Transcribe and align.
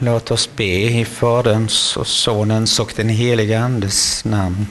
Låt 0.00 0.30
oss 0.30 0.50
be 0.56 0.64
i 0.64 1.04
Faderns 1.04 1.96
och 1.96 2.06
Sonens 2.06 2.80
och 2.80 2.92
den 2.96 3.08
helige 3.08 3.60
Andes 3.60 4.24
namn. 4.24 4.66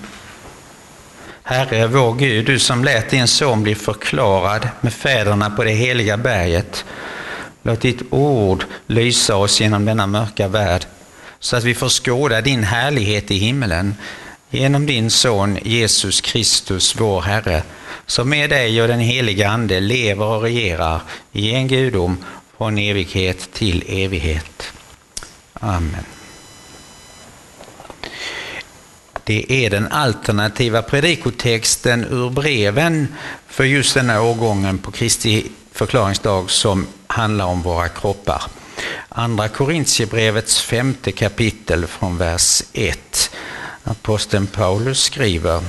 Herre, 1.44 1.88
vår 1.88 2.14
Gud, 2.14 2.46
du 2.46 2.60
som 2.60 2.84
lät 2.84 3.10
din 3.10 3.28
son 3.28 3.64
bli 3.64 3.76
förklarad 3.76 4.70
med 4.82 4.94
fäderna 4.94 5.50
på 5.50 5.64
det 5.64 5.72
heliga 5.72 6.18
berget. 6.18 6.86
Låt 7.62 7.82
ditt 7.82 8.02
ord 8.10 8.66
lysa 8.88 9.36
oss 9.36 9.62
genom 9.62 9.86
denna 9.86 10.08
mörka 10.08 10.48
värld, 10.48 10.86
så 11.40 11.56
att 11.56 11.64
vi 11.64 11.76
får 11.76 11.90
skåda 11.90 12.42
din 12.42 12.64
härlighet 12.64 13.32
i 13.32 13.38
himmelen 13.38 13.96
genom 14.50 14.86
din 14.86 15.10
son 15.10 15.58
Jesus 15.64 16.22
Kristus, 16.22 16.96
vår 17.00 17.22
Herre, 17.22 17.64
som 18.06 18.30
med 18.30 18.50
dig 18.50 18.82
och 18.82 18.88
den 18.88 19.00
heliga 19.00 19.50
Ande 19.50 19.80
lever 19.80 20.26
och 20.26 20.42
regerar 20.42 21.02
i 21.32 21.54
en 21.54 21.68
gudom 21.68 22.18
från 22.58 22.78
evighet 22.78 23.54
till 23.54 23.84
evighet. 23.88 24.57
Amen. 25.60 26.06
Det 29.24 29.66
är 29.66 29.70
den 29.70 29.88
alternativa 29.88 30.82
predikotexten 30.82 32.06
ur 32.06 32.30
breven 32.30 33.08
för 33.48 33.64
just 33.64 33.94
denna 33.94 34.22
årgången 34.22 34.78
på 34.78 34.92
Kristi 34.92 35.52
förklaringsdag 35.72 36.50
som 36.50 36.88
handlar 37.08 37.46
om 37.46 37.62
våra 37.62 37.90
kroppar. 37.90 38.44
Andra 39.10 39.48
Korintierbrevets 39.48 40.62
femte 40.62 41.12
kapitel 41.12 41.88
från 41.88 42.18
vers 42.18 42.64
1. 42.74 43.32
Aposteln 43.84 44.48
Paulus 44.48 45.04
skriver 45.04 45.62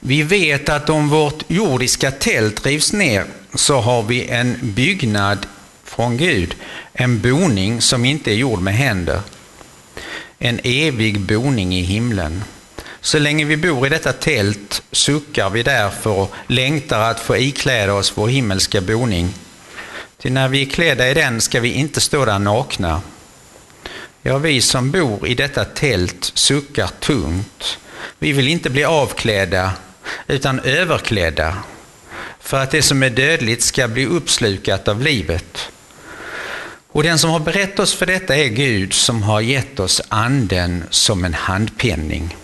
Vi 0.00 0.22
vet 0.22 0.68
att 0.68 0.90
om 0.90 1.08
vårt 1.08 1.42
jordiska 1.48 2.10
tält 2.10 2.66
rivs 2.66 2.92
ner 2.92 3.26
så 3.54 3.80
har 3.80 4.02
vi 4.02 4.28
en 4.28 4.58
byggnad 4.62 5.46
från 5.90 6.16
Gud, 6.16 6.54
en 6.92 7.20
boning 7.20 7.80
som 7.80 8.04
inte 8.04 8.30
är 8.30 8.34
gjord 8.34 8.60
med 8.60 8.74
händer. 8.74 9.20
En 10.38 10.60
evig 10.64 11.20
boning 11.20 11.74
i 11.74 11.82
himlen. 11.82 12.44
Så 13.00 13.18
länge 13.18 13.44
vi 13.44 13.56
bor 13.56 13.86
i 13.86 13.90
detta 13.90 14.12
tält 14.12 14.82
suckar 14.92 15.50
vi 15.50 15.62
därför 15.62 16.10
och 16.10 16.32
längtar 16.46 17.00
att 17.00 17.20
få 17.20 17.36
ikläda 17.36 17.94
oss 17.94 18.12
vår 18.14 18.28
himmelska 18.28 18.80
boning. 18.80 19.34
Till 20.18 20.32
när 20.32 20.48
vi 20.48 20.62
är 20.62 20.70
klädda 20.70 21.10
i 21.10 21.14
den 21.14 21.40
ska 21.40 21.60
vi 21.60 21.72
inte 21.72 22.00
stå 22.00 22.24
där 22.24 22.38
nakna. 22.38 23.02
Ja, 24.22 24.38
vi 24.38 24.60
som 24.60 24.90
bor 24.90 25.26
i 25.26 25.34
detta 25.34 25.64
tält 25.64 26.32
suckar 26.34 26.90
tungt. 27.00 27.78
Vi 28.18 28.32
vill 28.32 28.48
inte 28.48 28.70
bli 28.70 28.84
avklädda, 28.84 29.72
utan 30.26 30.60
överklädda, 30.60 31.56
för 32.40 32.62
att 32.62 32.70
det 32.70 32.82
som 32.82 33.02
är 33.02 33.10
dödligt 33.10 33.62
ska 33.62 33.88
bli 33.88 34.06
uppslukat 34.06 34.88
av 34.88 35.02
livet. 35.02 35.70
Och 36.92 37.02
den 37.02 37.18
som 37.18 37.30
har 37.30 37.40
berett 37.40 37.78
oss 37.78 37.94
för 37.94 38.06
detta 38.06 38.36
är 38.36 38.48
Gud 38.48 38.92
som 38.92 39.22
har 39.22 39.40
gett 39.40 39.80
oss 39.80 40.02
anden 40.08 40.84
som 40.90 41.24
en 41.24 41.34
handpenning. 41.34 42.36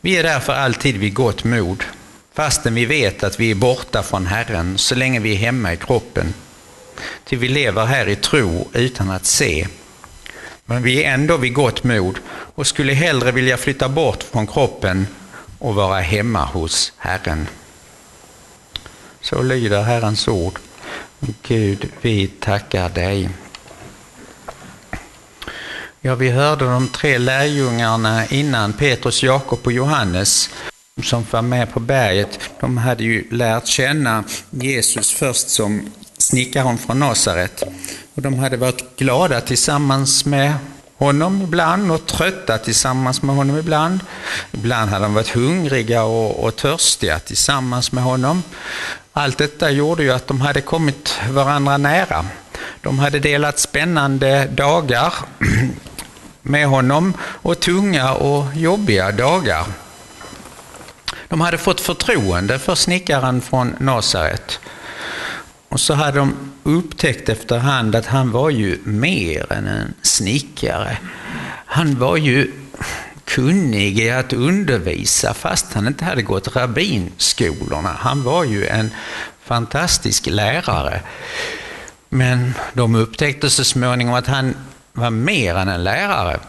Vi 0.00 0.16
är 0.16 0.22
därför 0.22 0.52
alltid 0.52 0.96
vid 0.96 1.14
gott 1.14 1.44
mod, 1.44 1.84
fastän 2.34 2.74
vi 2.74 2.86
vet 2.86 3.24
att 3.24 3.40
vi 3.40 3.50
är 3.50 3.54
borta 3.54 4.02
från 4.02 4.26
Herren 4.26 4.78
så 4.78 4.94
länge 4.94 5.20
vi 5.20 5.32
är 5.32 5.36
hemma 5.36 5.72
i 5.72 5.76
kroppen. 5.76 6.34
Till 7.24 7.38
vi 7.38 7.48
lever 7.48 7.84
här 7.84 8.08
i 8.08 8.16
tro 8.16 8.68
utan 8.72 9.10
att 9.10 9.26
se. 9.26 9.68
Men 10.64 10.82
vi 10.82 11.04
är 11.04 11.14
ändå 11.14 11.36
vid 11.36 11.54
gott 11.54 11.84
mod 11.84 12.18
och 12.28 12.66
skulle 12.66 12.92
hellre 12.92 13.32
vilja 13.32 13.56
flytta 13.56 13.88
bort 13.88 14.22
från 14.22 14.46
kroppen 14.46 15.06
och 15.58 15.74
vara 15.74 16.00
hemma 16.00 16.44
hos 16.44 16.92
Herren. 16.96 17.48
Så 19.20 19.42
lyder 19.42 19.82
Herrens 19.82 20.28
ord. 20.28 20.58
Gud, 21.20 21.88
vi 22.00 22.26
tackar 22.26 22.88
dig. 22.88 23.28
Ja, 26.00 26.14
vi 26.14 26.30
hörde 26.30 26.64
de 26.64 26.88
tre 26.88 27.18
lärjungarna 27.18 28.26
innan, 28.26 28.72
Petrus, 28.72 29.22
Jakob 29.22 29.58
och 29.64 29.72
Johannes, 29.72 30.50
som 31.02 31.26
var 31.30 31.42
med 31.42 31.72
på 31.72 31.80
berget. 31.80 32.40
De 32.60 32.76
hade 32.78 33.04
ju 33.04 33.28
lärt 33.30 33.66
känna 33.66 34.24
Jesus 34.50 35.12
först 35.12 35.48
som 35.48 35.90
snickaren 36.18 36.78
från 36.78 36.98
Nasaret. 36.98 37.62
Och 38.14 38.22
de 38.22 38.38
hade 38.38 38.56
varit 38.56 38.96
glada 38.98 39.40
tillsammans 39.40 40.24
med 40.24 40.54
honom 40.98 41.42
ibland 41.42 41.92
och 41.92 42.06
trötta 42.06 42.58
tillsammans 42.58 43.22
med 43.22 43.36
honom 43.36 43.58
ibland. 43.58 44.00
Ibland 44.52 44.90
hade 44.90 45.04
de 45.04 45.14
varit 45.14 45.34
hungriga 45.34 46.02
och, 46.02 46.44
och 46.44 46.56
törstiga 46.56 47.18
tillsammans 47.18 47.92
med 47.92 48.04
honom. 48.04 48.42
Allt 49.12 49.38
detta 49.38 49.70
gjorde 49.70 50.02
ju 50.02 50.10
att 50.10 50.26
de 50.26 50.40
hade 50.40 50.60
kommit 50.60 51.18
varandra 51.30 51.76
nära. 51.76 52.24
De 52.80 52.98
hade 52.98 53.18
delat 53.18 53.58
spännande 53.58 54.46
dagar 54.46 55.14
med 56.42 56.66
honom 56.66 57.14
och 57.20 57.60
tunga 57.60 58.12
och 58.14 58.44
jobbiga 58.54 59.12
dagar. 59.12 59.64
De 61.28 61.40
hade 61.40 61.58
fått 61.58 61.80
förtroende 61.80 62.58
för 62.58 62.74
snickaren 62.74 63.40
från 63.40 63.76
Nasaret. 63.80 64.60
Och 65.68 65.80
så 65.80 65.94
hade 65.94 66.18
de 66.18 66.34
upptäckt 66.62 67.28
efterhand 67.28 67.94
att 67.94 68.06
han 68.06 68.30
var 68.30 68.50
ju 68.50 68.78
mer 68.84 69.52
än 69.52 69.66
en 69.66 69.94
snickare. 70.02 70.98
Han 71.66 71.98
var 71.98 72.16
ju 72.16 72.52
kunnig 73.24 73.98
i 73.98 74.10
att 74.10 74.32
undervisa 74.32 75.34
fast 75.34 75.74
han 75.74 75.86
inte 75.86 76.04
hade 76.04 76.22
gått 76.22 76.56
rabbinskolorna. 76.56 77.96
Han 77.98 78.22
var 78.22 78.44
ju 78.44 78.66
en 78.66 78.90
fantastisk 79.44 80.26
lärare. 80.26 81.00
Men 82.08 82.54
de 82.72 82.94
upptäckte 82.94 83.50
så 83.50 83.64
småningom 83.64 84.14
att 84.14 84.26
han 84.26 84.54
var 84.92 85.10
mer 85.10 85.54
än 85.54 85.68
en 85.68 85.84
lärare. 85.84 86.40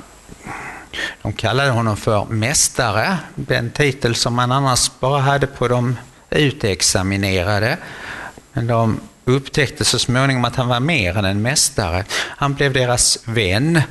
De 1.21 1.33
kallade 1.33 1.69
honom 1.69 1.97
för 1.97 2.25
mästare, 2.25 3.17
den 3.35 3.71
titel 3.71 4.15
som 4.15 4.33
man 4.33 4.51
annars 4.51 4.91
bara 4.99 5.19
hade 5.21 5.47
på 5.47 5.67
de 5.67 5.97
utexaminerade. 6.29 7.77
Men 8.57 8.67
de 8.67 8.99
upptäckte 9.25 9.85
så 9.85 9.99
småningom 9.99 10.45
att 10.45 10.55
han 10.55 10.67
var 10.67 10.79
mer 10.79 11.17
än 11.17 11.25
en 11.25 11.41
mästare. 11.41 12.05
Han 12.11 12.53
blev 12.53 12.73
deras 12.73 13.19
vän. 13.25 13.81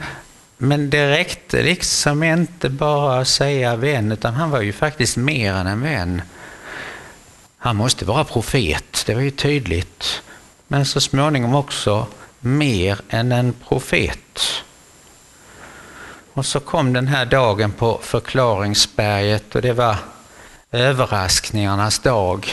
Men 0.57 0.91
det 0.91 1.11
räckte 1.11 1.63
liksom 1.63 2.23
inte 2.23 2.69
bara 2.69 3.21
att 3.21 3.29
säga 3.29 3.77
vän, 3.77 4.13
utan 4.13 4.35
han 4.35 4.51
var 4.51 4.61
ju 4.61 4.73
faktiskt 4.73 5.17
mer 5.17 5.55
än 5.55 5.67
en 5.67 5.81
vän. 5.81 6.23
Han 7.59 7.77
måste 7.77 8.05
vara 8.05 8.25
profet, 8.25 9.03
det 9.07 9.15
var 9.15 9.23
ju 9.23 9.31
tydligt. 9.31 10.23
Men 10.69 10.87
så 10.87 11.01
småningom 11.01 11.55
också 11.55 12.07
mer 12.41 13.01
än 13.09 13.33
en 13.33 13.55
profet. 13.69 14.41
Och 16.33 16.47
så 16.47 16.61
kom 16.61 16.93
den 16.93 17.07
här 17.07 17.27
dagen 17.27 17.73
på 17.73 18.01
förklaringsberget 18.03 19.55
och 19.55 19.63
det 19.63 19.73
var 19.73 19.97
överraskningarnas 20.73 21.99
dag. 21.99 22.53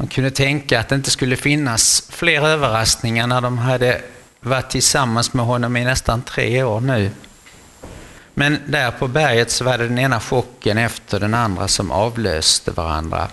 Man 0.00 0.08
kunde 0.08 0.30
tänka 0.30 0.80
att 0.80 0.88
det 0.88 0.94
inte 0.94 1.10
skulle 1.10 1.36
finnas 1.36 2.02
fler 2.08 2.46
överraskningar 2.46 3.26
när 3.26 3.40
de 3.40 3.58
hade 3.58 4.02
varit 4.40 4.70
tillsammans 4.70 5.34
med 5.34 5.46
honom 5.46 5.76
i 5.76 5.84
nästan 5.84 6.22
tre 6.22 6.62
år 6.62 6.80
nu. 6.80 7.10
Men 8.34 8.58
där 8.66 8.90
på 8.90 9.08
berget 9.08 9.50
så 9.50 9.64
var 9.64 9.78
det 9.78 9.88
den 9.88 9.98
ena 9.98 10.20
chocken 10.20 10.78
efter 10.78 11.20
den 11.20 11.34
andra 11.34 11.68
som 11.68 11.90
avlöste 11.90 12.70
varandra. 12.70 13.28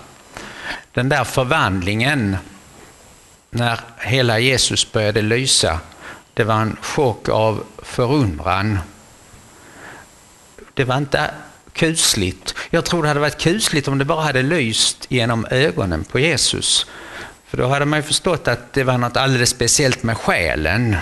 Den 0.91 1.09
där 1.09 1.23
förvandlingen 1.23 2.37
när 3.49 3.79
hela 3.97 4.39
Jesus 4.39 4.91
började 4.91 5.21
lysa, 5.21 5.79
det 6.33 6.43
var 6.43 6.61
en 6.61 6.77
chock 6.81 7.29
av 7.29 7.63
förundran. 7.77 8.79
Det 10.73 10.83
var 10.83 10.97
inte 10.97 11.31
kusligt. 11.77 12.55
Jag 12.69 12.85
tror 12.85 13.01
det 13.01 13.07
hade 13.07 13.19
varit 13.19 13.37
kusligt 13.37 13.87
om 13.87 13.97
det 13.97 14.05
bara 14.05 14.21
hade 14.21 14.41
lyst 14.41 15.05
genom 15.09 15.45
ögonen 15.49 16.03
på 16.03 16.19
Jesus. 16.19 16.85
För 17.47 17.57
då 17.57 17.67
hade 17.67 17.85
man 17.85 17.99
ju 17.99 18.03
förstått 18.03 18.47
att 18.47 18.73
det 18.73 18.83
var 18.83 18.97
något 18.97 19.17
alldeles 19.17 19.49
speciellt 19.49 20.03
med 20.03 20.17
själen. 20.17 20.95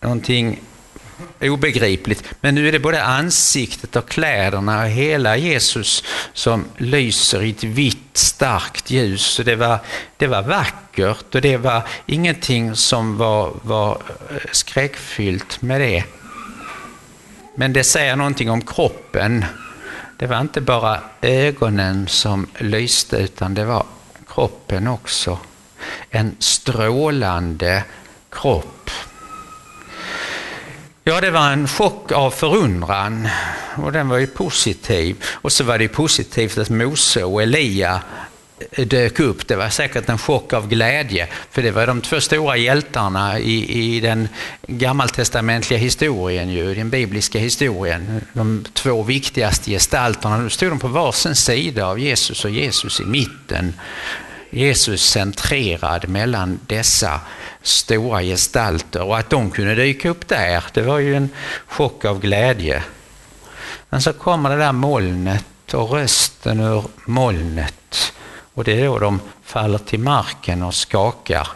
Någonting 0.00 0.60
obegripligt. 1.40 2.24
Men 2.40 2.54
nu 2.54 2.68
är 2.68 2.72
det 2.72 2.78
både 2.78 3.02
ansiktet 3.02 3.96
och 3.96 4.08
kläderna 4.08 4.82
och 4.82 4.88
hela 4.88 5.36
Jesus 5.36 6.04
som 6.32 6.64
lyser 6.76 7.42
i 7.42 7.50
ett 7.50 7.64
vitt 7.64 8.16
starkt 8.16 8.90
ljus. 8.90 9.22
Så 9.22 9.42
det, 9.42 9.56
var, 9.56 9.78
det 10.16 10.26
var 10.26 10.42
vackert 10.42 11.34
och 11.34 11.40
det 11.40 11.56
var 11.56 11.82
ingenting 12.06 12.76
som 12.76 13.16
var, 13.16 13.52
var 13.62 14.02
eh, 14.30 14.36
skräckfyllt 14.52 15.62
med 15.62 15.80
det. 15.80 16.04
Men 17.60 17.72
det 17.72 17.84
säger 17.84 18.16
någonting 18.16 18.50
om 18.50 18.62
kroppen. 18.62 19.44
Det 20.16 20.26
var 20.26 20.40
inte 20.40 20.60
bara 20.60 21.00
ögonen 21.20 22.08
som 22.08 22.46
lyste 22.58 23.16
utan 23.16 23.54
det 23.54 23.64
var 23.64 23.86
kroppen 24.28 24.88
också. 24.88 25.38
En 26.10 26.36
strålande 26.38 27.84
kropp. 28.30 28.90
Ja, 31.04 31.20
det 31.20 31.30
var 31.30 31.52
en 31.52 31.68
chock 31.68 32.12
av 32.12 32.30
förundran 32.30 33.28
och 33.76 33.92
den 33.92 34.08
var 34.08 34.18
ju 34.18 34.26
positiv. 34.26 35.24
Och 35.24 35.52
så 35.52 35.64
var 35.64 35.78
det 35.78 35.88
positivt 35.88 36.58
att 36.58 36.70
Mose 36.70 37.24
och 37.24 37.42
Elia 37.42 38.02
dök 38.76 39.20
upp. 39.20 39.48
Det 39.48 39.56
var 39.56 39.68
säkert 39.68 40.08
en 40.08 40.18
chock 40.18 40.52
av 40.52 40.68
glädje, 40.68 41.28
för 41.50 41.62
det 41.62 41.70
var 41.70 41.86
de 41.86 42.00
två 42.00 42.20
stora 42.20 42.56
hjältarna 42.56 43.38
i, 43.38 43.96
i 43.96 44.00
den 44.00 44.28
gammaltestamentliga 44.66 45.78
historien, 45.78 46.50
ju, 46.50 46.74
den 46.74 46.90
bibliska 46.90 47.38
historien. 47.38 48.20
De 48.32 48.64
två 48.72 49.02
viktigaste 49.02 49.70
gestalterna. 49.70 50.38
Nu 50.38 50.50
stod 50.50 50.70
de 50.70 50.78
på 50.78 50.88
varsin 50.88 51.34
sida 51.34 51.86
av 51.86 51.98
Jesus 51.98 52.44
och 52.44 52.50
Jesus 52.50 53.00
i 53.00 53.04
mitten. 53.04 53.74
Jesus 54.50 55.02
centrerad 55.02 56.08
mellan 56.08 56.60
dessa 56.66 57.20
stora 57.62 58.22
gestalter 58.22 59.02
och 59.02 59.18
att 59.18 59.30
de 59.30 59.50
kunde 59.50 59.74
dyka 59.74 60.08
upp 60.08 60.28
där, 60.28 60.64
det 60.72 60.82
var 60.82 60.98
ju 60.98 61.14
en 61.14 61.28
chock 61.66 62.04
av 62.04 62.20
glädje. 62.20 62.82
Men 63.88 64.02
så 64.02 64.12
kommer 64.12 64.50
det 64.50 64.56
där 64.56 64.72
molnet 64.72 65.74
och 65.74 65.90
rösten 65.90 66.60
ur 66.60 66.84
molnet 67.04 68.12
och 68.54 68.64
det 68.64 68.80
är 68.80 68.84
då 68.84 68.98
de 68.98 69.20
faller 69.42 69.78
till 69.78 70.00
marken 70.00 70.62
och 70.62 70.74
skakar, 70.74 71.48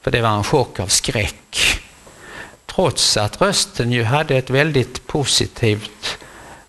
för 0.00 0.10
det 0.10 0.22
var 0.22 0.36
en 0.36 0.44
chock 0.44 0.80
av 0.80 0.86
skräck. 0.86 1.80
Trots 2.66 3.16
att 3.16 3.40
rösten 3.40 3.92
ju 3.92 4.04
hade 4.04 4.36
ett 4.36 4.50
väldigt 4.50 5.06
positivt 5.06 6.18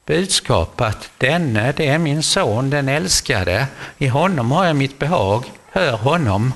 budskap 0.05 0.81
att 0.81 1.09
denne, 1.17 1.73
det 1.77 1.87
är 1.87 1.97
min 1.97 2.23
son, 2.23 2.69
den 2.69 2.89
älskade. 2.89 3.67
I 3.97 4.07
honom 4.07 4.51
har 4.51 4.65
jag 4.65 4.75
mitt 4.75 4.99
behag, 4.99 5.51
hör 5.71 5.91
honom. 5.91 6.53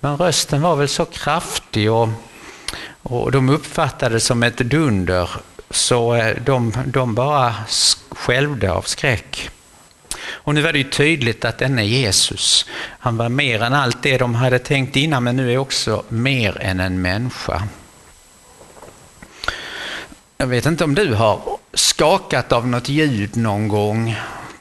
Men 0.00 0.16
rösten 0.16 0.62
var 0.62 0.76
väl 0.76 0.88
så 0.88 1.04
kraftig 1.04 1.92
och, 1.92 2.08
och 3.02 3.32
de 3.32 3.48
uppfattade 3.48 4.14
det 4.14 4.20
som 4.20 4.42
ett 4.42 4.58
dunder 4.58 5.30
så 5.70 6.14
eh, 6.14 6.36
de, 6.44 6.72
de 6.86 7.14
bara 7.14 7.54
skälvde 8.10 8.72
av 8.72 8.82
skräck. 8.82 9.50
Och 10.46 10.54
nu 10.54 10.62
var 10.62 10.72
det 10.72 10.78
ju 10.78 10.90
tydligt 10.90 11.44
att 11.44 11.58
denne 11.58 11.84
Jesus, 11.84 12.66
han 12.98 13.16
var 13.16 13.28
mer 13.28 13.62
än 13.62 13.74
allt 13.74 14.02
det 14.02 14.18
de 14.18 14.34
hade 14.34 14.58
tänkt 14.58 14.96
innan, 14.96 15.24
men 15.24 15.36
nu 15.36 15.52
är 15.52 15.58
också 15.58 16.04
mer 16.08 16.58
än 16.60 16.80
en 16.80 17.02
människa. 17.02 17.62
Jag 20.36 20.46
vet 20.46 20.66
inte 20.66 20.84
om 20.84 20.94
du 20.94 21.14
har 21.14 21.40
skakat 21.74 22.52
av 22.52 22.66
något 22.66 22.88
ljud 22.88 23.36
någon 23.36 23.68
gång. 23.68 24.16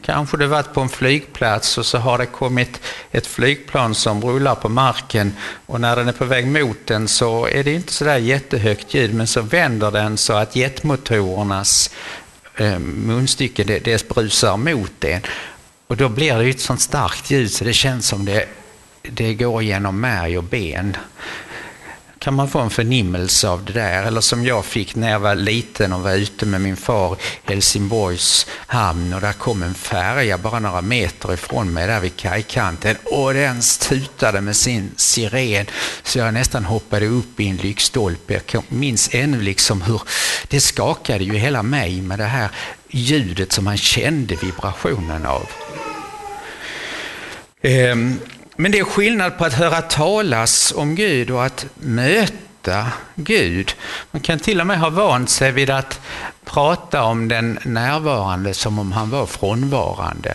Kanske 0.05 0.37
du 0.37 0.47
varit 0.47 0.73
på 0.73 0.81
en 0.81 0.89
flygplats 0.89 1.77
och 1.77 1.85
så 1.85 1.97
har 1.97 2.17
det 2.17 2.25
kommit 2.25 2.81
ett 3.11 3.27
flygplan 3.27 3.95
som 3.95 4.21
rullar 4.21 4.55
på 4.55 4.69
marken 4.69 5.33
och 5.65 5.81
när 5.81 5.95
den 5.95 6.07
är 6.07 6.13
på 6.13 6.25
väg 6.25 6.47
mot 6.47 6.77
den 6.85 7.07
så 7.07 7.47
är 7.47 7.63
det 7.63 7.73
inte 7.73 7.93
sådär 7.93 8.17
jättehögt 8.17 8.93
ljud 8.93 9.13
men 9.13 9.27
så 9.27 9.41
vänder 9.41 9.91
den 9.91 10.17
så 10.17 10.33
att 10.33 10.55
jetmotorernas 10.55 11.89
eh, 12.55 12.79
munstycke 12.79 13.63
det, 13.63 13.79
det 13.79 14.09
brusar 14.09 14.57
mot 14.57 14.91
den. 14.99 15.21
Och 15.87 15.97
då 15.97 16.09
blir 16.09 16.35
det 16.35 16.49
ett 16.49 16.59
sånt 16.59 16.81
starkt 16.81 17.31
ljud 17.31 17.51
så 17.51 17.63
det 17.63 17.73
känns 17.73 18.07
som 18.07 18.25
det, 18.25 18.45
det 19.01 19.33
går 19.33 19.63
genom 19.63 19.99
märg 19.99 20.37
och 20.37 20.43
ben. 20.43 20.97
Kan 22.19 22.33
man 22.33 22.49
få 22.49 22.59
en 22.59 22.69
förnimmelse 22.69 23.49
av 23.49 23.65
det 23.65 23.73
där? 23.73 24.03
Eller 24.03 24.21
som 24.21 24.45
jag 24.45 24.65
fick 24.65 24.95
när 24.95 25.11
jag 25.11 25.19
var 25.19 25.35
liten 25.35 25.93
och 25.93 26.01
var 26.01 26.13
ute 26.13 26.45
med 26.45 26.61
min 26.61 26.77
far 26.77 27.13
i 27.15 27.17
Helsingborgs 27.51 28.47
hamn 28.67 29.13
och 29.13 29.21
där 29.21 29.33
kom 29.33 29.63
en 29.63 29.73
färja 29.73 30.37
bara 30.37 30.59
några 30.59 30.81
meter 30.81 31.33
ifrån 31.33 31.73
mig 31.73 31.87
där 31.87 31.99
vid 31.99 32.15
kajkanten 32.15 32.95
och 33.03 33.33
den 33.33 33.61
tutade 33.89 34.41
med 34.41 34.55
sin 34.55 34.91
siren 34.95 35.65
så 36.03 36.19
jag 36.19 36.33
nästan 36.33 36.65
hoppade 36.65 37.07
upp 37.07 37.39
i 37.39 37.47
en 37.47 37.57
lyktstolpe. 37.57 38.41
Jag 38.51 38.63
minns 38.69 39.09
ännu 39.11 39.41
liksom 39.41 39.81
hur 39.81 40.01
det 40.47 40.61
skakade 40.61 41.23
ju 41.23 41.33
hela 41.33 41.63
mig 41.63 42.01
med 42.01 42.19
det 42.19 42.25
här 42.25 42.49
ljudet 42.95 43.51
som 43.51 43.67
han 43.67 43.77
kände 43.77 44.35
vibrationen 44.35 45.25
av. 45.25 45.49
Ehm, 47.61 48.19
men 48.55 48.71
det 48.71 48.79
är 48.79 48.83
skillnad 48.83 49.37
på 49.37 49.45
att 49.45 49.53
höra 49.53 49.81
talas 49.81 50.73
om 50.75 50.95
Gud 50.95 51.31
och 51.31 51.45
att 51.45 51.65
möta 51.75 52.87
Gud. 53.15 53.75
Man 54.11 54.21
kan 54.21 54.39
till 54.39 54.61
och 54.61 54.67
med 54.67 54.79
ha 54.79 54.89
vant 54.89 55.29
sig 55.29 55.51
vid 55.51 55.69
att 55.69 55.99
prata 56.45 57.03
om 57.03 57.27
den 57.27 57.59
närvarande 57.63 58.53
som 58.53 58.79
om 58.79 58.91
han 58.91 59.09
var 59.09 59.25
frånvarande. 59.25 60.33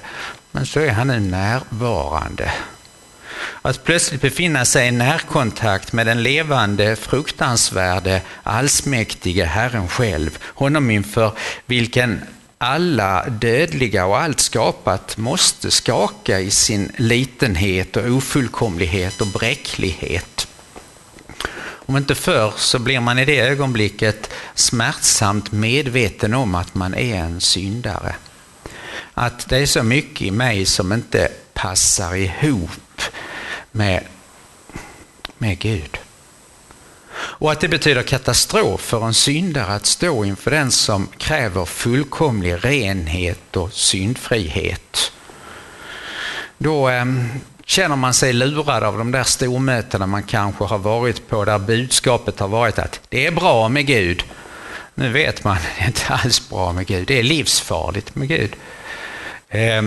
Men 0.51 0.67
så 0.67 0.81
är 0.81 0.91
han 0.91 1.07
nu 1.07 1.21
närvarande. 1.21 2.53
Att 3.63 3.85
plötsligt 3.85 4.21
befinna 4.21 4.65
sig 4.65 4.89
i 4.89 4.91
närkontakt 4.91 5.93
med 5.93 6.07
den 6.07 6.23
levande, 6.23 6.97
fruktansvärde, 6.97 8.23
allsmäktige 8.43 9.45
Herren 9.45 9.89
själv, 9.89 10.39
honom 10.45 10.91
inför 10.91 11.33
vilken 11.67 12.21
alla 12.63 13.29
dödliga 13.29 14.07
och 14.07 14.19
allt 14.19 14.41
skapat 14.41 15.17
måste 15.17 15.71
skaka 15.71 16.41
i 16.41 16.51
sin 16.51 16.93
litenhet 16.97 17.97
och 17.97 18.05
ofullkomlighet 18.05 19.21
och 19.21 19.27
bräcklighet. 19.27 20.49
Om 21.63 21.97
inte 21.97 22.15
förr 22.15 22.53
så 22.57 22.79
blir 22.79 23.01
man 23.01 23.19
i 23.19 23.25
det 23.25 23.41
ögonblicket 23.41 24.31
smärtsamt 24.55 25.53
medveten 25.53 26.35
om 26.35 26.55
att 26.55 26.75
man 26.75 26.95
är 26.95 27.17
en 27.17 27.41
syndare. 27.41 28.15
Att 29.15 29.49
det 29.49 29.59
är 29.59 29.67
så 29.67 29.83
mycket 29.83 30.23
i 30.23 30.31
mig 30.31 30.67
som 30.67 30.93
inte 30.93 31.29
passar 31.53 32.15
ihop 32.15 33.03
med, 33.73 34.05
med 35.39 35.59
Gud. 35.59 35.99
Och 37.21 37.53
att 37.53 37.61
det 37.61 37.69
betyder 37.69 38.03
katastrof 38.03 38.81
för 38.81 39.07
en 39.07 39.15
syndare 39.15 39.75
att 39.75 39.87
stå 39.87 40.25
inför 40.25 40.51
den 40.51 40.71
som 40.71 41.09
kräver 41.19 41.65
fullkomlig 41.65 42.57
renhet 42.61 43.57
och 43.57 43.73
syndfrihet. 43.73 45.13
Då 46.59 46.89
eh, 46.89 47.05
känner 47.65 47.97
man 47.97 48.15
sig 48.15 48.33
lurad 48.33 48.85
av 48.85 48.99
de 48.99 49.13
där 49.13 49.25
stormötena 49.25 50.07
man 50.07 50.23
kanske 50.23 50.65
har 50.65 50.79
varit 50.79 51.29
på 51.29 51.45
där 51.45 51.59
budskapet 51.59 52.41
har 52.41 52.49
varit 52.49 52.79
att 52.79 53.01
det 53.09 53.27
är 53.27 53.31
bra 53.31 53.69
med 53.69 53.87
Gud. 53.87 54.25
Nu 54.95 55.13
vet 55.13 55.45
man, 55.45 55.57
det 55.79 55.85
är 55.85 55.87
inte 55.87 56.07
alls 56.09 56.49
bra 56.49 56.73
med 56.73 56.87
Gud. 56.87 57.07
Det 57.07 57.19
är 57.19 57.23
livsfarligt 57.23 58.15
med 58.15 58.29
Gud. 58.29 58.57
Eh, 59.49 59.83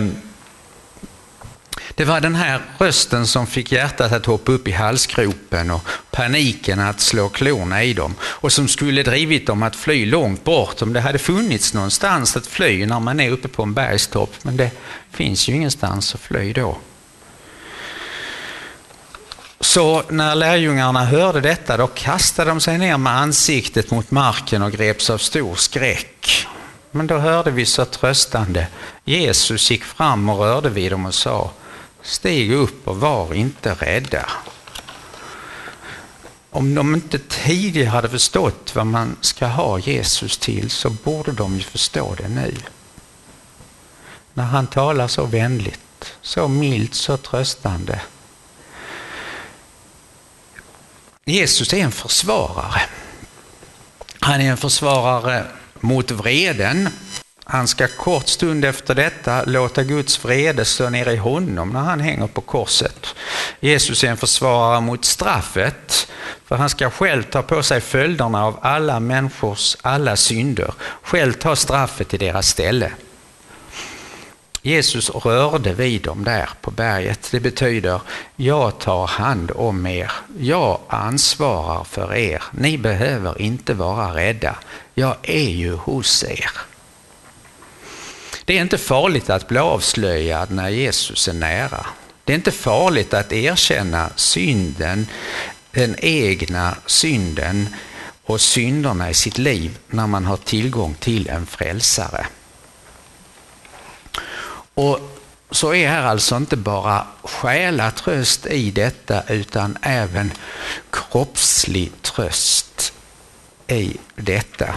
det 1.94 2.04
var 2.04 2.20
den 2.20 2.34
här 2.34 2.60
rösten 2.78 3.26
som 3.26 3.46
fick 3.46 3.72
hjärtat 3.72 4.12
att 4.12 4.26
hoppa 4.26 4.52
upp 4.52 4.68
i 4.68 4.72
halsgropen 4.72 5.70
och 5.70 5.86
paniken 6.10 6.80
att 6.80 7.00
slå 7.00 7.28
klorna 7.28 7.84
i 7.84 7.92
dem 7.92 8.14
och 8.22 8.52
som 8.52 8.68
skulle 8.68 9.02
drivit 9.02 9.46
dem 9.46 9.62
att 9.62 9.76
fly 9.76 10.06
långt 10.06 10.44
bort 10.44 10.82
om 10.82 10.92
det 10.92 11.00
hade 11.00 11.18
funnits 11.18 11.74
någonstans 11.74 12.36
att 12.36 12.46
fly 12.46 12.86
när 12.86 13.00
man 13.00 13.20
är 13.20 13.30
uppe 13.30 13.48
på 13.48 13.62
en 13.62 13.74
bergstopp. 13.74 14.34
Men 14.42 14.56
det 14.56 14.70
finns 15.10 15.48
ju 15.48 15.54
ingenstans 15.54 16.14
att 16.14 16.20
fly 16.20 16.52
då. 16.52 16.78
Så 19.60 20.02
när 20.08 20.34
lärjungarna 20.34 21.04
hörde 21.04 21.40
detta 21.40 21.76
då 21.76 21.86
kastade 21.86 22.50
de 22.50 22.60
sig 22.60 22.78
ner 22.78 22.98
med 22.98 23.12
ansiktet 23.12 23.90
mot 23.90 24.10
marken 24.10 24.62
och 24.62 24.72
greps 24.72 25.10
av 25.10 25.18
stor 25.18 25.54
skräck. 25.54 26.46
Men 26.90 27.06
då 27.06 27.18
hörde 27.18 27.50
vi 27.50 27.66
så 27.66 27.84
tröstande. 27.84 28.66
Jesus 29.04 29.70
gick 29.70 29.84
fram 29.84 30.28
och 30.28 30.38
rörde 30.38 30.70
vid 30.70 30.92
dem 30.92 31.06
och 31.06 31.14
sa 31.14 31.50
Stig 32.04 32.52
upp 32.52 32.88
och 32.88 33.00
var 33.00 33.34
inte 33.34 33.74
rädda. 33.74 34.30
Om 36.50 36.74
de 36.74 36.94
inte 36.94 37.18
tidigare 37.18 37.88
hade 37.88 38.08
förstått 38.08 38.74
vad 38.74 38.86
man 38.86 39.16
ska 39.20 39.46
ha 39.46 39.78
Jesus 39.78 40.38
till 40.38 40.70
så 40.70 40.90
borde 40.90 41.32
de 41.32 41.56
ju 41.56 41.62
förstå 41.62 42.14
det 42.14 42.28
nu. 42.28 42.56
När 44.34 44.44
han 44.44 44.66
talar 44.66 45.08
så 45.08 45.24
vänligt, 45.24 46.16
så 46.20 46.48
milt, 46.48 46.94
så 46.94 47.16
tröstande. 47.16 48.00
Jesus 51.24 51.72
är 51.72 51.78
en 51.78 51.92
försvarare. 51.92 52.82
Han 54.20 54.40
är 54.40 54.50
en 54.50 54.56
försvarare 54.56 55.46
mot 55.80 56.10
vreden, 56.10 56.88
han 57.44 57.68
ska 57.68 57.88
kort 57.88 58.28
stund 58.28 58.64
efter 58.64 58.94
detta 58.94 59.44
låta 59.44 59.82
Guds 59.82 60.24
vrede 60.24 60.64
stå 60.64 60.90
ner 60.90 61.08
i 61.08 61.16
honom 61.16 61.70
när 61.70 61.80
han 61.80 62.00
hänger 62.00 62.26
på 62.26 62.40
korset. 62.40 63.06
Jesus 63.60 64.04
är 64.04 64.08
en 64.08 64.16
försvarare 64.16 64.80
mot 64.80 65.04
straffet, 65.04 66.08
för 66.44 66.56
han 66.56 66.68
ska 66.68 66.90
själv 66.90 67.22
ta 67.22 67.42
på 67.42 67.62
sig 67.62 67.80
följderna 67.80 68.44
av 68.44 68.58
alla 68.62 69.00
människors 69.00 69.76
alla 69.82 70.16
synder, 70.16 70.74
själv 71.02 71.32
ta 71.32 71.56
straffet 71.56 72.14
i 72.14 72.18
deras 72.18 72.48
ställe. 72.48 72.92
Jesus 74.62 75.10
rörde 75.10 75.74
vid 75.74 76.02
dem 76.02 76.24
där 76.24 76.48
på 76.60 76.70
berget. 76.70 77.28
Det 77.30 77.40
betyder, 77.40 78.00
jag 78.36 78.78
tar 78.78 79.06
hand 79.06 79.52
om 79.54 79.86
er. 79.86 80.12
Jag 80.38 80.80
ansvarar 80.88 81.84
för 81.84 82.14
er. 82.14 82.42
Ni 82.50 82.78
behöver 82.78 83.42
inte 83.42 83.74
vara 83.74 84.14
rädda. 84.14 84.56
Jag 84.94 85.16
är 85.22 85.50
ju 85.50 85.74
hos 85.74 86.24
er. 86.24 86.50
Det 88.44 88.58
är 88.58 88.62
inte 88.62 88.78
farligt 88.78 89.30
att 89.30 89.48
bli 89.48 89.58
avslöjad 89.58 90.50
när 90.50 90.68
Jesus 90.68 91.28
är 91.28 91.32
nära. 91.32 91.86
Det 92.24 92.32
är 92.32 92.36
inte 92.36 92.52
farligt 92.52 93.14
att 93.14 93.32
erkänna 93.32 94.10
synden, 94.16 95.06
den 95.70 95.96
egna 95.98 96.76
synden 96.86 97.68
och 98.24 98.40
synderna 98.40 99.10
i 99.10 99.14
sitt 99.14 99.38
liv 99.38 99.78
när 99.88 100.06
man 100.06 100.24
har 100.24 100.36
tillgång 100.36 100.94
till 100.94 101.28
en 101.28 101.46
frälsare. 101.46 102.26
Och 104.74 105.00
så 105.50 105.74
är 105.74 105.88
här 105.88 106.02
alltså 106.02 106.36
inte 106.36 106.56
bara 106.56 107.06
själatröst 107.22 108.46
i 108.46 108.70
detta 108.70 109.22
utan 109.28 109.78
även 109.82 110.32
kroppslig 110.90 111.92
tröst 112.02 112.92
i 113.66 113.96
detta. 114.16 114.74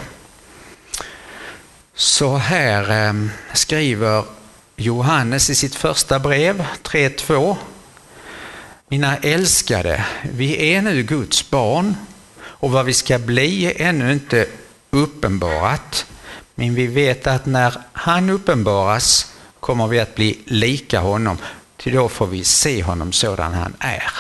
Så 1.99 2.37
här 2.37 3.07
eh, 3.07 3.13
skriver 3.53 4.23
Johannes 4.75 5.49
i 5.49 5.55
sitt 5.55 5.75
första 5.75 6.19
brev 6.19 6.65
3.2. 6.83 7.55
Mina 8.87 9.17
älskade, 9.17 10.05
vi 10.31 10.73
är 10.73 10.81
nu 10.81 11.03
Guds 11.03 11.49
barn 11.49 11.95
och 12.39 12.71
vad 12.71 12.85
vi 12.85 12.93
ska 12.93 13.19
bli 13.19 13.65
är 13.65 13.87
ännu 13.87 14.13
inte 14.13 14.47
uppenbarat. 14.89 16.05
Men 16.55 16.75
vi 16.75 16.87
vet 16.87 17.27
att 17.27 17.45
när 17.45 17.81
han 17.93 18.29
uppenbaras 18.29 19.33
kommer 19.59 19.87
vi 19.87 19.99
att 19.99 20.15
bli 20.15 20.39
lika 20.45 20.99
honom, 20.99 21.37
till 21.77 21.93
då 21.93 22.09
får 22.09 22.27
vi 22.27 22.43
se 22.43 22.83
honom 22.83 23.11
sådan 23.11 23.53
han 23.53 23.75
är. 23.79 24.11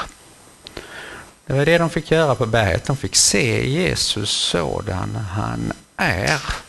Det 1.45 1.53
var 1.53 1.65
det 1.65 1.77
de 1.77 1.89
fick 1.89 2.11
göra 2.11 2.35
på 2.35 2.45
berget, 2.45 2.85
de 2.85 2.97
fick 2.97 3.15
se 3.15 3.69
Jesus 3.69 4.29
sådan 4.29 5.15
han 5.15 5.73
är. 5.97 6.66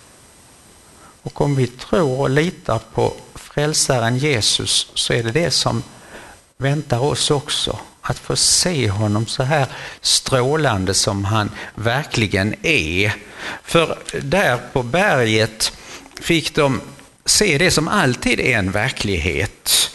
Och 1.22 1.40
om 1.40 1.56
vi 1.56 1.66
tror 1.66 2.20
och 2.20 2.30
litar 2.30 2.80
på 2.94 3.14
frälsaren 3.34 4.18
Jesus 4.18 4.90
så 4.94 5.12
är 5.12 5.22
det 5.22 5.30
det 5.30 5.50
som 5.50 5.82
väntar 6.56 6.98
oss 6.98 7.30
också. 7.30 7.78
Att 8.00 8.18
få 8.18 8.36
se 8.36 8.90
honom 8.90 9.26
så 9.26 9.42
här 9.42 9.66
strålande 10.00 10.94
som 10.94 11.24
han 11.24 11.50
verkligen 11.74 12.54
är. 12.62 13.14
För 13.62 13.98
där 14.22 14.58
på 14.72 14.82
berget 14.82 15.72
fick 16.20 16.54
de 16.54 16.80
se 17.24 17.58
det 17.58 17.70
som 17.70 17.88
alltid 17.88 18.40
är 18.40 18.58
en 18.58 18.70
verklighet. 18.70 19.90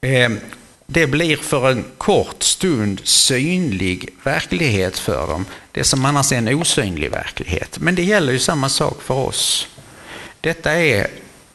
Ehm, 0.00 0.40
det 0.86 1.06
blir 1.06 1.36
för 1.36 1.70
en 1.70 1.84
kort 1.98 2.42
stund 2.42 3.00
synlig 3.04 4.08
verklighet 4.22 4.98
för 4.98 5.26
dem. 5.26 5.46
Det 5.76 5.84
som 5.84 6.04
annars 6.04 6.32
är 6.32 6.38
en 6.38 6.48
osynlig 6.48 7.10
verklighet. 7.10 7.78
Men 7.80 7.94
det 7.94 8.04
gäller 8.04 8.32
ju 8.32 8.38
samma 8.38 8.68
sak 8.68 9.02
för 9.02 9.14
oss. 9.14 9.68
Detta 10.40 10.72
är 10.72 11.06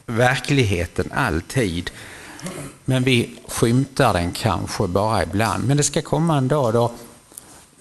verkligheten 0.06 1.12
alltid. 1.14 1.90
Men 2.84 3.04
vi 3.04 3.30
skymtar 3.48 4.12
den 4.12 4.32
kanske 4.32 4.86
bara 4.86 5.22
ibland. 5.22 5.64
Men 5.64 5.76
det 5.76 5.82
ska 5.82 6.02
komma 6.02 6.38
en 6.38 6.48
dag 6.48 6.72
då, 6.72 6.92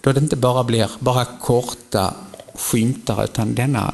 då 0.01 0.12
det 0.12 0.19
inte 0.19 0.36
bara 0.36 0.63
blir 0.63 0.89
bara 1.00 1.25
korta 1.25 2.13
skymtar 2.55 3.24
utan 3.24 3.55
denna 3.55 3.93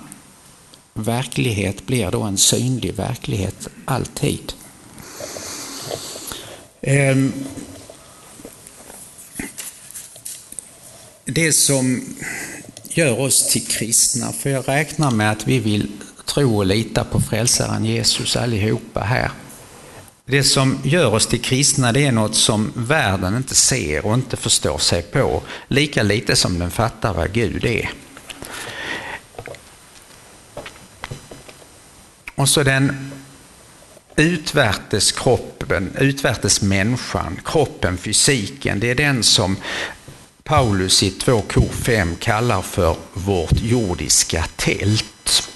verklighet 0.93 1.85
blir 1.85 2.11
då 2.11 2.21
en 2.21 2.37
synlig 2.37 2.93
verklighet 2.93 3.67
alltid. 3.85 4.53
Um. 6.81 7.33
Det 11.27 11.53
som 11.53 12.01
gör 12.84 13.19
oss 13.19 13.48
till 13.48 13.65
kristna, 13.65 14.31
för 14.31 14.50
jag 14.50 14.67
räknar 14.67 15.12
med 15.12 15.31
att 15.31 15.48
vi 15.48 15.60
vill 15.60 15.91
tro 16.25 16.57
och 16.57 16.65
lita 16.65 17.03
på 17.03 17.22
frälsaren 17.22 17.86
Jesus 17.86 18.36
allihopa 18.36 19.00
här. 19.00 19.31
Det 20.25 20.43
som 20.43 20.79
gör 20.84 21.13
oss 21.13 21.27
till 21.27 21.41
kristna 21.41 21.91
det 21.91 22.05
är 22.05 22.12
något 22.12 22.36
som 22.36 22.72
världen 22.75 23.38
inte 23.38 23.55
ser 23.55 24.05
och 24.05 24.13
inte 24.13 24.38
förstår 24.38 24.77
sig 24.77 25.01
på, 25.01 25.43
lika 25.67 26.03
lite 26.03 26.36
som 26.36 26.60
den 26.60 26.72
fattar 26.72 27.13
vad 27.13 27.31
Gud 27.31 27.65
är. 27.65 27.89
Och 32.36 32.50
så 32.50 32.63
den 32.63 33.12
utvärtes 34.15 35.12
kroppen, 35.12 35.96
utvärtes 36.00 36.62
människan, 36.62 37.39
kroppen, 37.46 37.98
fysiken, 37.98 38.79
det 38.79 38.91
är 38.91 38.96
den 38.96 39.24
som 39.24 39.57
Paulus 40.47 41.03
i 41.03 41.09
2 41.09 41.41
Kor 41.41 41.69
5 41.69 42.15
kallar 42.19 42.61
för 42.61 42.95
vårt 43.13 43.61
jordiska 43.61 44.45
tält. 44.55 45.49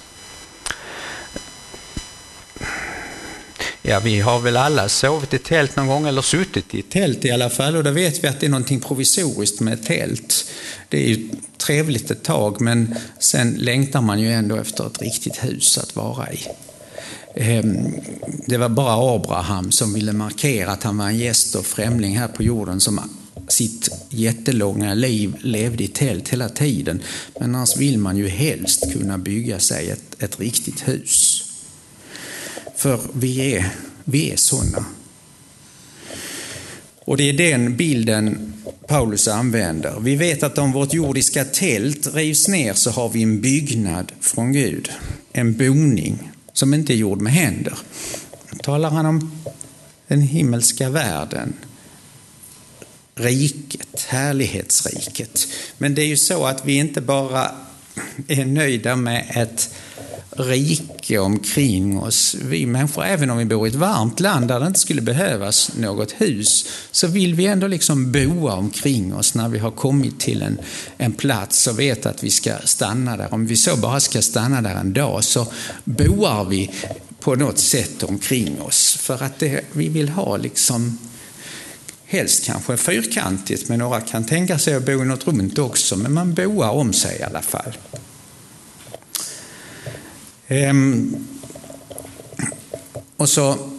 Ja, 3.81 3.99
vi 3.99 4.19
har 4.19 4.39
väl 4.39 4.57
alla 4.57 4.89
sovit 4.89 5.33
i 5.33 5.37
tält 5.37 5.75
någon 5.75 5.87
gång 5.87 6.07
eller 6.07 6.21
suttit 6.21 6.75
i 6.75 6.81
tält 6.81 7.25
i 7.25 7.31
alla 7.31 7.49
fall 7.49 7.75
och 7.75 7.83
då 7.83 7.91
vet 7.91 8.23
vi 8.23 8.27
att 8.27 8.39
det 8.39 8.45
är 8.45 8.49
någonting 8.49 8.79
provisoriskt 8.79 9.59
med 9.59 9.85
tält. 9.85 10.45
Det 10.89 11.03
är 11.03 11.07
ju 11.07 11.29
trevligt 11.57 12.11
ett 12.11 12.23
tag 12.23 12.61
men 12.61 12.95
sen 13.19 13.51
längtar 13.51 14.01
man 14.01 14.19
ju 14.19 14.33
ändå 14.33 14.55
efter 14.55 14.87
ett 14.87 15.01
riktigt 15.01 15.43
hus 15.43 15.77
att 15.77 15.95
vara 15.95 16.31
i. 16.31 16.47
Ehm, 17.35 17.95
det 18.45 18.57
var 18.57 18.69
bara 18.69 19.15
Abraham 19.15 19.71
som 19.71 19.93
ville 19.93 20.13
markera 20.13 20.71
att 20.71 20.83
han 20.83 20.97
var 20.97 21.05
en 21.05 21.17
gäst 21.17 21.55
och 21.55 21.65
främling 21.65 22.17
här 22.17 22.27
på 22.27 22.43
jorden 22.43 22.81
som 22.81 23.20
sitt 23.51 23.89
jättelånga 24.09 24.93
liv 24.93 25.35
levde 25.41 25.83
i 25.83 25.87
tält 25.87 26.29
hela 26.29 26.49
tiden. 26.49 27.01
Men 27.39 27.55
annars 27.55 27.77
vill 27.77 27.97
man 27.97 28.17
ju 28.17 28.27
helst 28.27 28.93
kunna 28.93 29.17
bygga 29.17 29.59
sig 29.59 29.89
ett, 29.89 30.23
ett 30.23 30.39
riktigt 30.39 30.87
hus. 30.87 31.43
För 32.75 32.99
vi 33.13 33.55
är, 33.55 33.69
vi 34.03 34.31
är 34.31 34.35
sådana. 34.35 34.85
Och 37.05 37.17
det 37.17 37.29
är 37.29 37.33
den 37.33 37.77
bilden 37.77 38.53
Paulus 38.87 39.27
använder. 39.27 39.99
Vi 39.99 40.15
vet 40.15 40.43
att 40.43 40.57
om 40.57 40.71
vårt 40.71 40.93
jordiska 40.93 41.45
tält 41.45 42.15
rivs 42.15 42.47
ner 42.47 42.73
så 42.73 42.91
har 42.91 43.09
vi 43.09 43.23
en 43.23 43.41
byggnad 43.41 44.11
från 44.21 44.53
Gud. 44.53 44.89
En 45.31 45.57
boning 45.57 46.31
som 46.53 46.73
inte 46.73 46.93
är 46.93 46.95
gjord 46.95 47.21
med 47.21 47.33
händer. 47.33 47.77
Då 48.51 48.57
talar 48.57 48.89
han 48.89 49.05
om 49.05 49.31
den 50.07 50.21
himmelska 50.21 50.89
världen, 50.89 51.53
riket, 53.15 54.05
härlighetsriket. 54.07 55.47
Men 55.77 55.95
det 55.95 56.01
är 56.01 56.07
ju 56.07 56.17
så 56.17 56.45
att 56.45 56.65
vi 56.65 56.73
inte 56.73 57.01
bara 57.01 57.51
är 58.27 58.45
nöjda 58.45 58.95
med 58.95 59.31
ett 59.35 59.69
rike 60.37 61.19
omkring 61.19 61.99
oss. 61.99 62.35
Vi 62.41 62.65
människor, 62.65 63.05
även 63.05 63.29
om 63.29 63.37
vi 63.37 63.45
bor 63.45 63.67
i 63.67 63.69
ett 63.69 63.75
varmt 63.75 64.19
land 64.19 64.47
där 64.47 64.59
det 64.59 64.67
inte 64.67 64.79
skulle 64.79 65.01
behövas 65.01 65.71
något 65.77 66.11
hus, 66.11 66.65
så 66.91 67.07
vill 67.07 67.35
vi 67.35 67.45
ändå 67.45 67.67
liksom 67.67 68.11
boa 68.11 68.53
omkring 68.53 69.15
oss 69.15 69.35
när 69.35 69.49
vi 69.49 69.59
har 69.59 69.71
kommit 69.71 70.19
till 70.19 70.41
en, 70.41 70.59
en 70.97 71.13
plats 71.13 71.67
och 71.67 71.79
vet 71.79 72.05
att 72.05 72.23
vi 72.23 72.29
ska 72.29 72.53
stanna 72.63 73.17
där. 73.17 73.33
Om 73.33 73.47
vi 73.47 73.55
så 73.55 73.77
bara 73.77 73.99
ska 73.99 74.21
stanna 74.21 74.61
där 74.61 74.75
en 74.75 74.93
dag 74.93 75.23
så 75.23 75.47
boar 75.83 76.45
vi 76.45 76.71
på 77.19 77.35
något 77.35 77.59
sätt 77.59 78.03
omkring 78.03 78.61
oss. 78.61 78.97
För 78.99 79.23
att 79.23 79.39
det, 79.39 79.61
vi 79.71 79.89
vill 79.89 80.09
ha 80.09 80.37
liksom 80.37 80.97
Helst 82.11 82.45
kanske 82.45 82.77
fyrkantigt, 82.77 83.69
men 83.69 83.79
några 83.79 84.01
kan 84.01 84.25
tänka 84.25 84.59
sig 84.59 84.75
att 84.75 84.85
bo 84.85 84.91
i 84.91 85.05
något 85.05 85.27
runt 85.27 85.57
också, 85.57 85.95
men 85.95 86.13
man 86.13 86.33
boar 86.33 86.69
om 86.69 86.93
sig 86.93 87.17
i 87.19 87.23
alla 87.23 87.41
fall. 87.41 87.77
Ehm, 90.47 91.15
och 93.17 93.29
så 93.29 93.69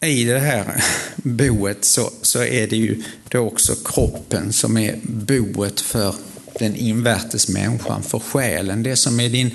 i 0.00 0.24
det 0.24 0.38
här 0.38 0.84
boet 1.16 1.84
så, 1.84 2.12
så 2.22 2.44
är 2.44 2.66
det 2.66 2.76
ju 2.76 3.02
då 3.28 3.38
också 3.38 3.74
kroppen 3.84 4.52
som 4.52 4.76
är 4.76 4.98
boet 5.02 5.80
för 5.80 6.14
den 6.58 6.76
invärtes 6.76 7.48
människan, 7.48 8.02
för 8.02 8.18
själen. 8.18 8.82
Det 8.82 8.96
som 8.96 9.20
är 9.20 9.28
din 9.28 9.54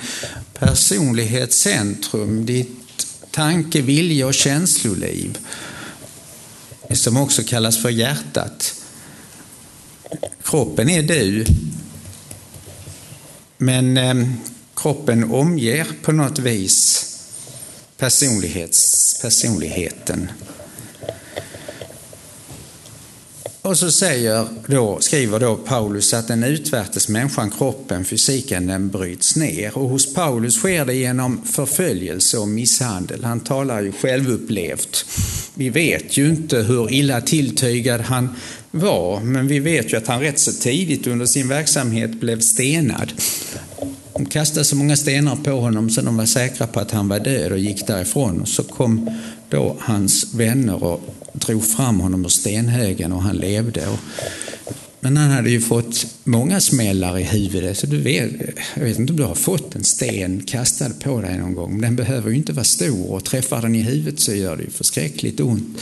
personlighetscentrum, 0.53 2.45
ditt 2.45 3.07
tanke, 3.31 3.81
vilja 3.81 4.27
och 4.27 4.33
känsloliv. 4.33 5.38
Som 6.95 7.17
också 7.17 7.43
kallas 7.43 7.81
för 7.81 7.89
hjärtat. 7.89 8.73
Kroppen 10.43 10.89
är 10.89 11.03
du. 11.03 11.45
Men 13.57 13.97
ehm, 13.97 14.33
kroppen 14.75 15.31
omger 15.31 15.87
på 16.01 16.11
något 16.11 16.39
vis 16.39 17.05
personlighets, 17.97 19.21
personligheten. 19.21 20.31
Och 23.65 23.77
så 23.77 23.91
säger 23.91 24.48
då, 24.67 24.98
skriver 25.00 25.39
då 25.39 25.55
Paulus 25.55 26.13
att 26.13 26.27
den 26.27 26.43
utvärtes 26.43 27.10
människan, 27.10 27.51
kroppen, 27.51 28.05
fysiken, 28.05 28.67
den 28.67 28.89
bryts 28.89 29.36
ner. 29.36 29.77
Och 29.77 29.89
hos 29.89 30.13
Paulus 30.13 30.55
sker 30.55 30.86
det 30.86 30.93
genom 30.93 31.41
förföljelse 31.45 32.38
och 32.38 32.48
misshandel. 32.48 33.24
Han 33.24 33.39
talar 33.39 33.81
ju 33.81 33.91
självupplevt. 33.91 35.05
Vi 35.53 35.69
vet 35.69 36.17
ju 36.17 36.29
inte 36.29 36.57
hur 36.57 36.93
illa 36.93 37.22
tilltygad 37.22 38.01
han 38.01 38.29
var, 38.72 39.19
men 39.19 39.48
vi 39.48 39.60
vet 39.60 39.93
ju 39.93 39.98
att 39.98 40.07
han 40.07 40.22
rätt 40.22 40.39
så 40.39 40.51
tidigt 40.51 41.07
under 41.07 41.25
sin 41.25 41.48
verksamhet 41.48 42.19
blev 42.19 42.39
stenad. 42.39 43.12
De 44.13 44.25
kastade 44.25 44.65
så 44.65 44.75
många 44.75 44.95
stenar 44.95 45.36
på 45.36 45.51
honom 45.51 45.89
så 45.89 46.01
de 46.01 46.17
var 46.17 46.25
säkra 46.25 46.67
på 46.67 46.79
att 46.79 46.91
han 46.91 47.07
var 47.07 47.19
död 47.19 47.51
och 47.51 47.60
gick 47.60 47.88
därifrån. 47.88 48.41
Och 48.41 48.48
så 48.48 48.63
kom 48.63 49.10
då 49.50 49.77
hans 49.79 50.34
vänner 50.34 50.84
och 50.84 51.25
drog 51.35 51.65
fram 51.65 51.99
honom 51.99 52.25
ur 52.25 52.29
stenhögen 52.29 53.11
och 53.11 53.23
han 53.23 53.35
levde. 53.35 53.87
Och 53.87 53.99
men 55.05 55.17
han 55.17 55.31
hade 55.31 55.50
ju 55.50 55.62
fått 55.62 56.05
många 56.24 56.62
smällar 56.62 57.19
i 57.19 57.24
huvudet. 57.24 57.77
Så 57.77 57.88
du 57.88 57.97
vet, 57.97 58.31
jag 58.75 58.83
vet 58.83 59.00
inte 59.00 59.13
om 59.13 59.17
du 59.17 59.24
har 59.24 59.35
fått 59.35 59.75
en 59.75 59.83
sten 59.83 60.43
kastad 60.43 60.89
på 60.89 61.21
dig 61.21 61.38
någon 61.38 61.55
gång. 61.55 61.81
Den 61.81 61.95
behöver 61.95 62.29
ju 62.29 62.35
inte 62.35 62.53
vara 62.53 62.63
stor 62.63 63.12
och 63.12 63.25
träffar 63.25 63.62
den 63.62 63.75
i 63.75 63.81
huvudet 63.81 64.19
så 64.19 64.33
gör 64.33 64.57
det 64.57 64.63
ju 64.63 64.69
förskräckligt 64.69 65.39
ont. 65.39 65.77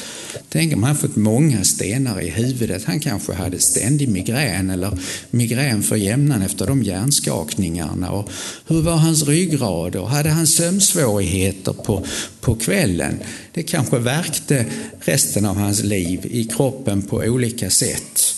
Tänk 0.50 0.74
om 0.74 0.84
han 0.84 0.96
fått 0.96 1.16
många 1.16 1.64
stenar 1.64 2.22
i 2.22 2.30
huvudet. 2.30 2.84
Han 2.86 3.00
kanske 3.00 3.34
hade 3.34 3.60
ständig 3.60 4.10
migrän 4.10 4.70
eller 4.70 5.00
migrän 5.30 5.84
för 5.84 5.96
jämnan 5.96 6.42
efter 6.42 6.68
de 6.68 6.84
hjärnskakningarna. 6.84 8.12
Och 8.12 8.30
hur 8.68 8.82
var 8.82 8.96
hans 8.96 9.28
ryggrad? 9.28 9.96
Och 9.96 10.10
hade 10.10 10.30
han 10.30 10.48
sömnsvårigheter 10.48 11.74
på, 11.74 12.06
på 12.42 12.56
kvällen? 12.56 13.20
Det 13.54 13.64
kanske 13.64 13.98
verkte 14.00 14.66
resten 15.00 15.46
av 15.46 15.56
hans 15.58 15.84
liv 15.84 16.20
i 16.24 16.44
kroppen 16.44 17.02
på 17.02 17.18
olika 17.18 17.70
sätt. 17.70 18.34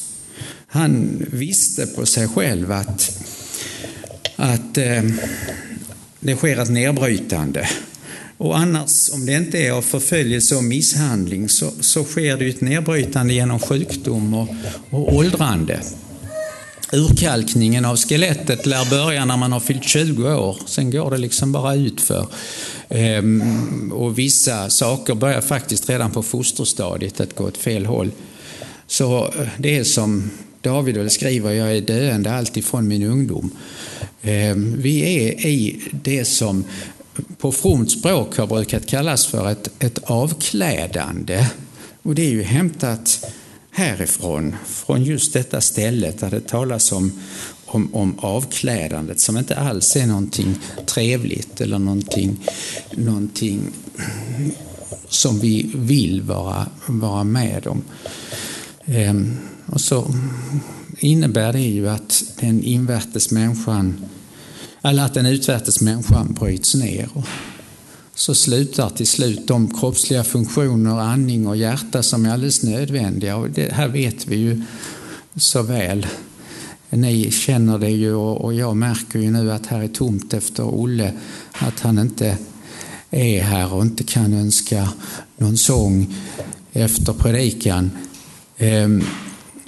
Han 0.75 1.25
visste 1.31 1.87
på 1.87 2.05
sig 2.05 2.27
själv 2.27 2.71
att, 2.71 3.25
att 4.35 4.77
eh, 4.77 5.03
det 6.19 6.35
sker 6.35 6.57
ett 6.57 6.69
nedbrytande. 6.69 7.69
Och 8.37 8.57
annars, 8.57 9.09
om 9.13 9.25
det 9.25 9.33
inte 9.33 9.57
är 9.57 9.71
av 9.71 9.81
förföljelse 9.81 10.55
och 10.55 10.63
misshandling, 10.63 11.49
så, 11.49 11.71
så 11.79 12.03
sker 12.03 12.37
det 12.37 12.47
ett 12.47 12.61
nedbrytande 12.61 13.33
genom 13.33 13.59
sjukdom 13.59 14.33
och, 14.33 14.47
och 14.89 15.15
åldrande. 15.15 15.81
Urkalkningen 16.93 17.85
av 17.85 17.97
skelettet 17.97 18.65
lär 18.65 18.89
börja 18.89 19.25
när 19.25 19.37
man 19.37 19.51
har 19.51 19.59
fyllt 19.59 19.83
20 19.83 20.33
år, 20.33 20.57
sen 20.65 20.91
går 20.91 21.11
det 21.11 21.17
liksom 21.17 21.51
bara 21.51 21.75
utför. 21.75 22.27
Ehm, 22.89 23.91
och 23.91 24.19
vissa 24.19 24.69
saker 24.69 25.15
börjar 25.15 25.41
faktiskt 25.41 25.89
redan 25.89 26.11
på 26.11 26.23
fosterstadiet 26.23 27.19
att 27.19 27.35
gå 27.35 27.43
åt 27.43 27.57
fel 27.57 27.85
håll. 27.85 28.11
Så 28.87 29.25
eh, 29.25 29.47
det 29.57 29.77
är 29.77 29.83
som 29.83 30.31
David 30.65 30.97
väl 30.97 31.09
skriver, 31.09 31.51
jag 31.51 31.77
är 31.77 31.81
döende 31.81 32.31
alltifrån 32.31 32.87
min 32.87 33.03
ungdom. 33.03 33.51
Ehm, 34.21 34.81
vi 34.81 34.99
är 35.01 35.45
i 35.45 35.81
det 35.91 36.25
som 36.25 36.63
på 37.37 37.51
fromt 37.51 37.91
språk 37.91 38.37
har 38.37 38.47
brukat 38.47 38.85
kallas 38.85 39.25
för 39.25 39.51
ett, 39.51 39.83
ett 39.83 39.99
avklädande. 40.03 41.47
Och 42.01 42.15
det 42.15 42.21
är 42.21 42.29
ju 42.29 42.43
hämtat 42.43 43.25
härifrån, 43.71 44.55
från 44.65 45.03
just 45.03 45.33
detta 45.33 45.61
stället 45.61 46.19
där 46.19 46.31
det 46.31 46.47
talas 46.47 46.91
om, 46.91 47.11
om, 47.65 47.95
om 47.95 48.19
avklädandet 48.19 49.19
som 49.19 49.37
inte 49.37 49.55
alls 49.55 49.95
är 49.95 50.05
någonting 50.07 50.55
trevligt 50.85 51.61
eller 51.61 51.79
någonting, 51.79 52.37
någonting 52.91 53.61
som 55.09 55.39
vi 55.39 55.71
vill 55.75 56.21
vara, 56.21 56.67
vara 56.85 57.23
med 57.23 57.67
om. 57.67 57.83
Ehm, 58.85 59.37
och 59.65 59.81
så 59.81 60.15
innebär 60.97 61.53
det 61.53 61.59
ju 61.59 61.89
att 61.89 62.23
den 62.39 62.63
invärtes 62.63 63.31
människan, 63.31 64.05
eller 64.81 65.05
att 65.05 65.13
den 65.13 65.25
utvärtes 65.25 65.81
människan 65.81 66.33
bryts 66.39 66.75
ner. 66.75 67.09
Och 67.13 67.25
så 68.15 68.35
slutar 68.35 68.89
till 68.89 69.07
slut 69.07 69.47
de 69.47 69.79
kroppsliga 69.79 70.23
funktioner, 70.23 70.99
andning 70.99 71.47
och 71.47 71.57
hjärta 71.57 72.03
som 72.03 72.25
är 72.25 72.33
alldeles 72.33 72.63
nödvändiga. 72.63 73.37
Och 73.37 73.49
det 73.49 73.71
här 73.71 73.87
vet 73.87 74.27
vi 74.27 74.35
ju 74.35 74.61
så 75.35 75.61
väl. 75.61 76.07
Ni 76.89 77.31
känner 77.31 77.79
det 77.79 77.89
ju 77.89 78.13
och 78.13 78.53
jag 78.53 78.77
märker 78.77 79.19
ju 79.19 79.31
nu 79.31 79.51
att 79.51 79.65
här 79.65 79.81
är 79.81 79.87
tomt 79.87 80.33
efter 80.33 80.63
Olle, 80.63 81.13
att 81.51 81.79
han 81.79 81.99
inte 81.99 82.37
är 83.11 83.41
här 83.41 83.73
och 83.73 83.81
inte 83.81 84.03
kan 84.03 84.33
önska 84.33 84.89
någon 85.37 85.57
sång 85.57 86.15
efter 86.73 87.13
predikan. 87.13 87.91
Ehm, 88.57 89.03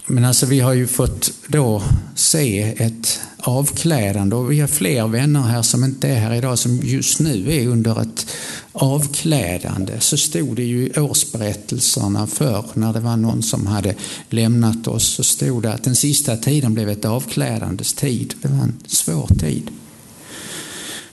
men 0.10 0.26
alltså 0.26 0.46
vi 0.46 0.60
har 0.60 0.74
ju 0.74 0.88
fått 0.88 1.32
då 1.48 1.84
se 2.16 2.62
ett 2.62 3.20
avklädande 3.38 4.36
och 4.36 4.52
vi 4.52 4.60
har 4.60 4.68
fler 4.68 5.08
vänner 5.08 5.42
här 5.42 5.62
som 5.62 5.84
inte 5.84 6.08
är 6.08 6.16
här 6.16 6.34
idag 6.34 6.60
som 6.60 6.80
just 6.84 7.20
nu 7.20 7.54
är 7.54 7.68
under 7.68 8.02
ett 8.02 8.28
avklädande. 8.72 10.00
Så 10.00 10.18
stod 10.18 10.56
det 10.56 10.64
ju 10.64 10.88
i 10.88 11.00
årsberättelserna 11.00 12.28
för 12.28 12.66
när 12.74 12.94
det 12.94 13.00
var 13.00 13.18
någon 13.18 13.44
som 13.44 13.68
hade 13.68 13.96
lämnat 14.30 14.88
oss 14.88 15.08
så 15.08 15.24
stod 15.24 15.64
det 15.64 15.74
att 15.74 15.84
den 15.84 15.96
sista 15.96 16.38
tiden 16.38 16.74
blev 16.74 16.90
ett 16.90 17.06
avklädandes 17.06 17.94
tid. 17.94 18.34
Det 18.42 18.48
var 18.48 18.64
en 18.64 18.80
svår 18.88 19.28
tid. 19.40 19.70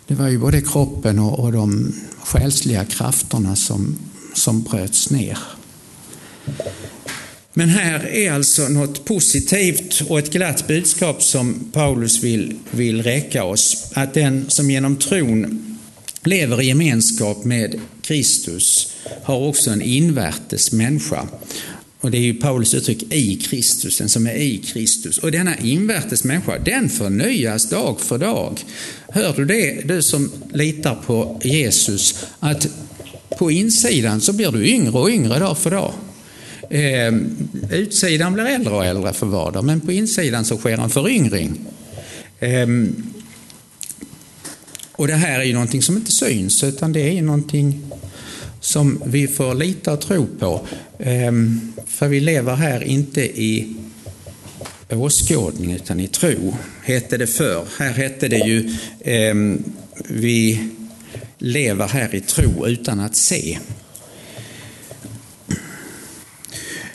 Det 0.06 0.14
var 0.14 0.28
ju 0.28 0.38
både 0.38 0.60
kroppen 0.60 1.19
och, 1.19 1.38
och 1.38 1.52
de 1.52 1.95
själsliga 2.25 2.84
krafterna 2.84 3.56
som, 3.56 3.99
som 4.34 4.62
bröts 4.62 5.10
ner. 5.10 5.38
Men 7.56 7.69
här 7.69 8.06
är 8.06 8.32
alltså 8.32 8.69
något 8.69 9.04
positivt 9.04 10.02
och 10.08 10.19
ett 10.19 10.32
glatt 10.32 10.67
budskap 10.67 11.23
som 11.23 11.71
Paulus 11.73 12.23
vill, 12.23 12.54
vill 12.71 13.02
räcka 13.02 13.45
oss. 13.45 13.90
Att 13.93 14.14
den 14.14 14.45
som 14.49 14.71
genom 14.71 14.97
tron 14.97 15.76
lever 16.23 16.62
i 16.62 16.67
gemenskap 16.67 17.45
med 17.45 17.80
Kristus 18.02 18.93
har 19.23 19.36
också 19.36 19.71
en 19.71 19.82
invärtes 19.82 20.73
människa. 20.73 21.28
Och 22.00 22.10
det 22.10 22.19
är 22.19 22.23
ju 22.23 22.34
Paulus 22.34 22.75
uttryck 22.75 23.02
i 23.12 23.36
Kristus, 23.36 23.99
den 23.99 24.08
som 24.08 24.26
är 24.26 24.34
i 24.34 24.58
Kristus. 24.58 25.19
Och 25.19 25.32
denna 25.32 25.58
invärtes 25.58 26.25
människa, 26.25 26.58
den 26.58 26.88
förnyas 26.88 27.69
dag 27.69 28.00
för 28.00 28.19
dag. 28.19 28.60
Hör 29.08 29.34
du 29.36 29.45
det, 29.45 29.88
du 29.88 30.02
som 30.02 30.32
litar 30.52 30.95
på 30.95 31.40
Jesus, 31.45 32.25
att 32.40 32.69
på 33.38 33.50
insidan 33.50 34.21
så 34.21 34.32
blir 34.32 34.50
du 34.50 34.67
yngre 34.67 34.99
och 34.99 35.10
yngre 35.10 35.38
dag 35.38 35.58
för 35.58 35.71
dag. 35.71 35.93
Eh, 36.75 37.13
utsidan 37.71 38.32
blir 38.32 38.45
äldre 38.45 38.75
och 38.75 38.84
äldre 38.84 39.13
för 39.13 39.26
var 39.26 39.52
dag, 39.52 39.65
men 39.65 39.80
på 39.80 39.93
insidan 39.93 40.45
så 40.45 40.56
sker 40.56 40.78
en 40.78 40.91
föryngring. 40.91 41.60
Eh, 42.41 42.67
och 44.93 45.06
det 45.06 45.15
här 45.15 45.41
är 45.41 45.45
ju 45.45 45.52
någonting 45.52 45.82
som 45.82 45.97
inte 45.97 46.13
syns, 46.13 46.65
utan 46.65 46.93
det 46.93 47.00
är 47.00 47.13
ju 47.13 47.23
någonting 47.23 47.80
som 48.60 49.02
vi 49.06 49.28
får 49.28 49.54
lita 49.54 49.93
och 49.93 50.00
tro 50.00 50.26
på. 50.39 50.67
Eh, 50.99 51.32
för 51.87 52.08
vi 52.08 52.21
lever 52.21 52.54
här 52.54 52.84
inte 52.84 53.21
i 53.21 53.76
åskådning 54.91 55.73
utan 55.73 56.00
i 56.00 56.08
tro, 56.08 56.56
hette 56.82 57.17
det 57.17 57.26
förr. 57.26 57.65
Här 57.78 57.93
hette 57.93 58.28
det 58.28 58.39
ju 58.39 58.71
eh, 59.00 59.34
vi 60.08 60.69
lever 61.39 61.89
här 61.89 62.15
i 62.15 62.21
tro 62.21 62.67
utan 62.67 63.00
att 63.00 63.17
se. 63.17 63.58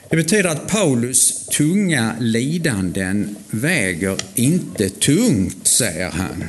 Det 0.09 0.15
betyder 0.15 0.49
att 0.49 0.67
Paulus 0.67 1.45
tunga 1.45 2.15
lidanden 2.19 3.35
väger 3.49 4.17
inte 4.35 4.89
tungt, 4.89 5.67
säger 5.67 6.09
han. 6.09 6.43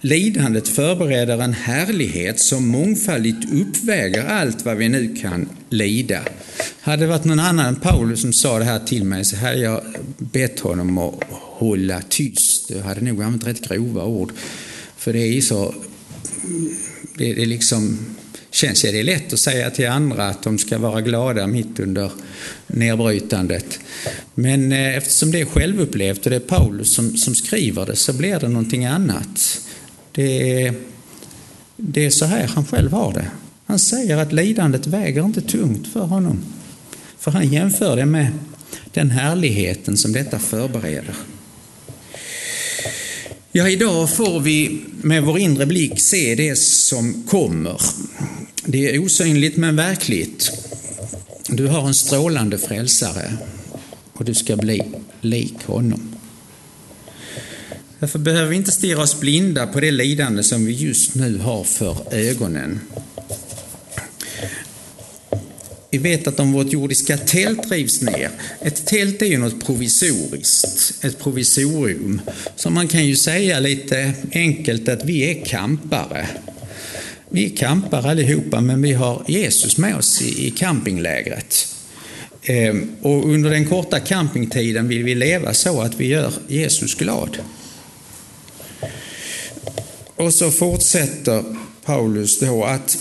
Lidandet 0.00 0.68
förbereder 0.68 1.42
en 1.42 1.52
härlighet 1.52 2.40
som 2.40 2.68
mångfaldigt 2.68 3.52
uppväger 3.52 4.24
allt 4.24 4.64
vad 4.64 4.76
vi 4.76 4.88
nu 4.88 5.16
kan 5.16 5.48
lida. 5.68 6.20
Hade 6.80 7.02
det 7.02 7.06
varit 7.06 7.24
någon 7.24 7.38
annan 7.38 7.66
än 7.66 7.76
Paulus 7.76 8.20
som 8.20 8.32
sa 8.32 8.58
det 8.58 8.64
här 8.64 8.78
till 8.78 9.04
mig 9.04 9.24
så 9.24 9.36
hade 9.36 9.58
jag 9.58 9.82
bett 10.18 10.60
honom 10.60 10.98
att 10.98 11.14
hålla 11.30 12.02
tyst. 12.02 12.70
Jag 12.70 12.82
hade 12.82 13.00
nog 13.00 13.22
använt 13.22 13.46
rätt 13.46 13.68
grova 13.68 14.04
ord. 14.04 14.32
För 14.96 15.12
det 15.12 15.18
är 15.18 15.40
så... 15.40 15.74
Det 17.18 17.30
är 17.30 17.46
liksom 17.46 17.98
känns 18.50 18.82
det 18.82 19.02
lätt 19.02 19.32
att 19.32 19.38
säga 19.38 19.70
till 19.70 19.88
andra 19.88 20.28
att 20.28 20.42
de 20.42 20.58
ska 20.58 20.78
vara 20.78 21.00
glada 21.00 21.46
mitt 21.46 21.80
under 21.80 22.10
nedbrytandet. 22.66 23.78
Men 24.34 24.72
eh, 24.72 24.96
eftersom 24.96 25.30
det 25.30 25.40
är 25.40 25.44
självupplevt 25.44 26.24
och 26.24 26.30
det 26.30 26.36
är 26.36 26.40
Paulus 26.40 26.94
som, 26.94 27.16
som 27.16 27.34
skriver 27.34 27.86
det 27.86 27.96
så 27.96 28.12
blir 28.12 28.40
det 28.40 28.48
någonting 28.48 28.84
annat. 28.84 29.60
Det 30.12 30.62
är, 30.64 30.74
det 31.76 32.06
är 32.06 32.10
så 32.10 32.24
här 32.24 32.46
han 32.46 32.66
själv 32.66 32.92
har 32.92 33.12
det. 33.12 33.26
Han 33.66 33.78
säger 33.78 34.16
att 34.16 34.32
lidandet 34.32 34.86
väger 34.86 35.24
inte 35.24 35.40
tungt 35.40 35.92
för 35.92 36.00
honom. 36.00 36.44
För 37.18 37.30
han 37.30 37.48
jämför 37.48 37.96
det 37.96 38.06
med 38.06 38.32
den 38.92 39.10
härligheten 39.10 39.96
som 39.96 40.12
detta 40.12 40.38
förbereder. 40.38 41.14
Ja, 43.52 43.68
idag 43.68 44.10
får 44.10 44.40
vi 44.40 44.80
med 45.02 45.22
vår 45.22 45.38
inre 45.38 45.66
blick 45.66 46.00
se 46.00 46.34
det 46.34 46.58
som 46.58 47.22
kommer. 47.22 47.80
Det 48.64 48.94
är 48.94 49.04
osynligt 49.04 49.56
men 49.56 49.76
verkligt. 49.76 50.50
Du 51.48 51.66
har 51.66 51.86
en 51.86 51.94
strålande 51.94 52.58
frälsare 52.58 53.32
och 54.12 54.24
du 54.24 54.34
ska 54.34 54.56
bli 54.56 54.82
lik 55.20 55.54
honom. 55.64 56.16
Därför 57.98 58.18
behöver 58.18 58.50
vi 58.50 58.56
inte 58.56 58.72
stirra 58.72 59.02
oss 59.02 59.20
blinda 59.20 59.66
på 59.66 59.80
det 59.80 59.90
lidande 59.90 60.42
som 60.42 60.66
vi 60.66 60.72
just 60.72 61.14
nu 61.14 61.38
har 61.38 61.64
för 61.64 62.14
ögonen. 62.14 62.80
Vi 65.90 65.98
vet 65.98 66.26
att 66.26 66.40
om 66.40 66.52
vårt 66.52 66.72
jordiska 66.72 67.16
tält 67.16 67.70
rivs 67.70 68.02
ner, 68.02 68.30
ett 68.60 68.86
tält 68.86 69.22
är 69.22 69.26
ju 69.26 69.38
något 69.38 69.66
provisoriskt, 69.66 71.04
ett 71.04 71.18
provisorium. 71.18 72.20
Så 72.56 72.70
man 72.70 72.88
kan 72.88 73.06
ju 73.06 73.16
säga 73.16 73.60
lite 73.60 74.12
enkelt 74.32 74.88
att 74.88 75.04
vi 75.04 75.30
är 75.30 75.44
kampare. 75.44 76.28
Vi 77.28 77.52
är 77.52 77.56
kampare 77.56 78.10
allihopa, 78.10 78.60
men 78.60 78.82
vi 78.82 78.92
har 78.92 79.24
Jesus 79.28 79.78
med 79.78 79.96
oss 79.96 80.22
i, 80.22 80.50
campinglägret. 80.50 81.66
Ehm, 82.42 82.96
och 83.02 83.28
under 83.28 83.50
den 83.50 83.68
korta 83.68 84.00
campingtiden 84.00 84.88
vill 84.88 85.04
vi 85.04 85.14
leva 85.14 85.54
så 85.54 85.80
att 85.80 86.00
vi 86.00 86.06
gör 86.06 86.32
Jesus 86.48 86.94
glad. 86.94 87.38
Och 90.16 90.34
så 90.34 90.50
fortsätter 90.50 91.44
Paulus 91.84 92.40
då 92.40 92.64
att 92.64 92.98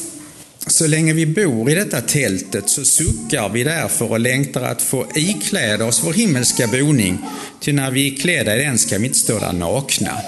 så 0.71 0.87
länge 0.87 1.13
vi 1.13 1.25
bor 1.25 1.69
i 1.69 1.75
detta 1.75 2.01
tältet 2.01 2.69
så 2.69 2.85
suckar 2.85 3.49
vi 3.49 3.63
därför 3.63 4.11
och 4.11 4.19
längtar 4.19 4.61
att 4.61 4.81
få 4.81 5.07
ikläda 5.15 5.85
oss 5.85 6.01
vår 6.03 6.13
himmelska 6.13 6.67
boning, 6.67 7.17
till 7.59 7.75
när 7.75 7.91
vi 7.91 8.13
är 8.13 8.17
klädda 8.17 8.57
i 8.57 8.63
den 8.63 8.77
ska 8.77 8.97
vi 8.97 9.05
inte 9.05 9.19
stå 9.19 9.39
där 9.39 9.53
nakna. 9.53 10.21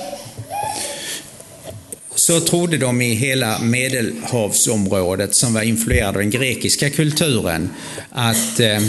Så 2.15 2.39
trodde 2.39 2.77
de 2.77 3.01
i 3.01 3.13
hela 3.13 3.59
medelhavsområdet 3.59 5.35
som 5.35 5.53
var 5.53 5.61
influerade 5.61 6.07
av 6.07 6.13
den 6.13 6.29
grekiska 6.29 6.89
kulturen 6.89 7.69
att 8.09 8.59
eh, 8.59 8.81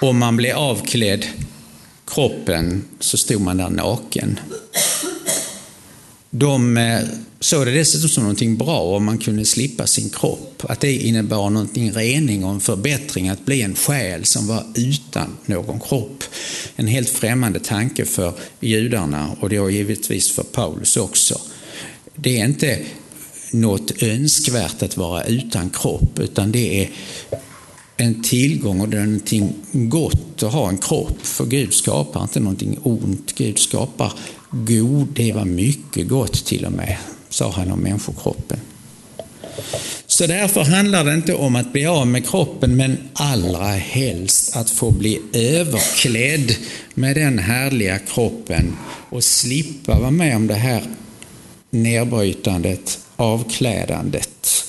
om 0.00 0.18
man 0.18 0.36
blev 0.36 0.56
avklädd 0.56 1.26
kroppen 2.06 2.84
så 3.00 3.16
stod 3.16 3.40
man 3.40 3.56
där 3.56 3.68
naken. 3.68 4.40
De 6.30 6.76
eh, 6.76 7.00
såg 7.40 7.66
det 7.66 7.72
dessutom 7.72 8.08
som 8.08 8.22
någonting 8.22 8.56
bra 8.56 8.80
om 8.80 9.04
man 9.04 9.18
kunde 9.18 9.44
slippa 9.44 9.86
sin 9.86 10.10
kropp. 10.10 10.64
Att 10.68 10.80
det 10.80 10.92
innebar 10.92 11.50
någonting 11.50 11.92
rening 11.92 12.44
och 12.44 12.50
en 12.50 12.60
förbättring 12.60 13.28
att 13.28 13.44
bli 13.44 13.62
en 13.62 13.74
själ 13.74 14.24
som 14.24 14.46
var 14.46 14.64
utan 14.74 15.36
någon 15.46 15.80
kropp. 15.80 16.24
En 16.76 16.86
helt 16.86 17.08
främmande 17.08 17.60
tanke 17.60 18.04
för 18.04 18.32
judarna 18.60 19.36
och 19.40 19.48
då 19.48 19.70
givetvis 19.70 20.30
för 20.30 20.42
Paulus 20.42 20.96
också. 20.96 21.40
Det 22.14 22.40
är 22.40 22.44
inte 22.44 22.78
något 23.52 24.02
önskvärt 24.02 24.82
att 24.82 24.96
vara 24.96 25.24
utan 25.24 25.70
kropp 25.70 26.18
utan 26.18 26.52
det 26.52 26.82
är 26.82 26.90
en 27.96 28.22
tillgång 28.22 28.80
och 28.80 28.88
det 28.88 28.98
är 28.98 29.04
någonting 29.04 29.52
gott 29.72 30.42
att 30.42 30.52
ha 30.52 30.68
en 30.68 30.78
kropp. 30.78 31.26
För 31.26 31.44
Gud 31.44 31.74
skapar 31.74 32.22
inte 32.22 32.40
någonting 32.40 32.78
ont. 32.82 33.34
Gud 33.36 33.58
skapar 33.58 34.12
god, 34.50 35.08
det 35.08 35.32
var 35.32 35.44
mycket 35.44 36.08
gott 36.08 36.44
till 36.44 36.64
och 36.64 36.72
med, 36.72 36.96
sa 37.28 37.50
han 37.50 37.72
om 37.72 37.80
människokroppen. 37.80 38.58
Så 40.06 40.26
därför 40.26 40.64
handlar 40.64 41.04
det 41.04 41.14
inte 41.14 41.34
om 41.34 41.56
att 41.56 41.72
bli 41.72 41.86
av 41.86 42.06
med 42.06 42.28
kroppen, 42.28 42.76
men 42.76 42.98
allra 43.12 43.66
helst 43.66 44.56
att 44.56 44.70
få 44.70 44.90
bli 44.90 45.20
överklädd 45.32 46.56
med 46.94 47.16
den 47.16 47.38
härliga 47.38 47.98
kroppen 47.98 48.76
och 49.10 49.24
slippa 49.24 49.98
vara 50.00 50.10
med 50.10 50.36
om 50.36 50.46
det 50.46 50.54
här 50.54 50.82
nedbrytandet, 51.70 52.98
avklädandet. 53.16 54.64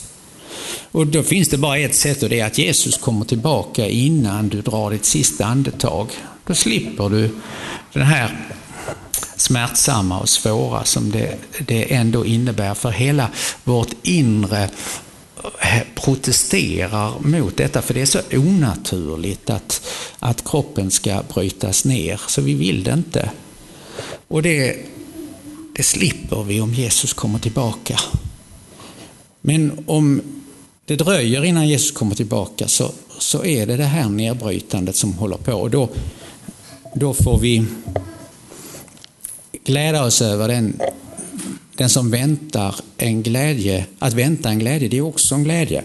Och 0.91 1.07
då 1.07 1.23
finns 1.23 1.49
det 1.49 1.57
bara 1.57 1.77
ett 1.77 1.95
sätt 1.95 2.23
och 2.23 2.29
det 2.29 2.39
är 2.39 2.45
att 2.45 2.57
Jesus 2.57 2.97
kommer 2.97 3.25
tillbaka 3.25 3.87
innan 3.87 4.49
du 4.49 4.61
drar 4.61 4.91
ditt 4.91 5.05
sista 5.05 5.45
andetag. 5.45 6.07
Då 6.47 6.53
slipper 6.55 7.09
du 7.09 7.29
den 7.93 8.03
här 8.03 8.37
smärtsamma 9.49 10.19
och 10.19 10.29
svåra 10.29 10.85
som 10.85 11.11
det, 11.11 11.37
det 11.59 11.93
ändå 11.93 12.25
innebär 12.25 12.73
för 12.73 12.89
hela 12.89 13.29
vårt 13.63 13.93
inre 14.03 14.63
eh, 15.61 15.81
protesterar 15.95 17.19
mot 17.19 17.57
detta, 17.57 17.81
för 17.81 17.93
det 17.93 18.01
är 18.01 18.05
så 18.05 18.19
onaturligt 18.31 19.49
att, 19.49 19.81
att 20.19 20.49
kroppen 20.49 20.91
ska 20.91 21.23
brytas 21.33 21.85
ner, 21.85 22.21
så 22.27 22.41
vi 22.41 22.53
vill 22.53 22.83
det 22.83 22.93
inte. 22.93 23.31
Och 24.27 24.41
det, 24.41 24.77
det 25.75 25.83
slipper 25.83 26.43
vi 26.43 26.61
om 26.61 26.73
Jesus 26.73 27.13
kommer 27.13 27.39
tillbaka. 27.39 27.99
Men 29.41 29.83
om 29.87 30.21
det 30.85 30.95
dröjer 30.95 31.45
innan 31.45 31.67
Jesus 31.67 31.91
kommer 31.91 32.15
tillbaka 32.15 32.67
så, 32.67 32.91
så 33.19 33.45
är 33.45 33.65
det 33.67 33.77
det 33.77 33.83
här 33.83 34.09
nedbrytandet 34.09 34.95
som 34.95 35.13
håller 35.13 35.37
på. 35.37 35.53
Och 35.53 35.69
då, 35.69 35.89
då 36.95 37.13
får 37.13 37.39
vi 37.39 37.65
glädja 39.69 40.03
oss 40.03 40.21
över 40.21 40.47
den, 40.47 40.79
den 41.75 41.89
som 41.89 42.11
väntar 42.11 42.75
en 42.97 43.23
glädje. 43.23 43.85
Att 43.99 44.13
vänta 44.13 44.49
en 44.49 44.59
glädje, 44.59 44.87
det 44.87 44.97
är 44.97 45.01
också 45.01 45.35
en 45.35 45.43
glädje. 45.43 45.83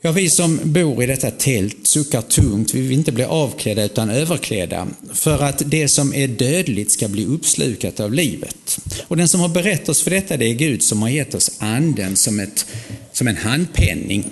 Ja, 0.00 0.12
vi 0.12 0.30
som 0.30 0.60
bor 0.62 1.02
i 1.02 1.06
detta 1.06 1.30
tält 1.30 1.86
suckar 1.86 2.22
tungt. 2.22 2.74
Vi 2.74 2.80
vill 2.80 2.98
inte 2.98 3.12
bli 3.12 3.24
avklädda 3.24 3.84
utan 3.84 4.10
överklädda. 4.10 4.86
För 5.12 5.42
att 5.42 5.62
det 5.66 5.88
som 5.88 6.14
är 6.14 6.28
dödligt 6.28 6.92
ska 6.92 7.08
bli 7.08 7.26
uppslukat 7.26 8.00
av 8.00 8.12
livet. 8.12 8.78
Och 9.08 9.16
den 9.16 9.28
som 9.28 9.40
har 9.40 9.48
berättat 9.48 9.88
oss 9.88 10.02
för 10.02 10.10
detta, 10.10 10.36
det 10.36 10.46
är 10.46 10.54
Gud 10.54 10.82
som 10.82 11.02
har 11.02 11.08
gett 11.08 11.34
oss 11.34 11.50
anden 11.58 12.16
som, 12.16 12.40
ett, 12.40 12.66
som 13.12 13.28
en 13.28 13.36
handpenning. 13.36 14.30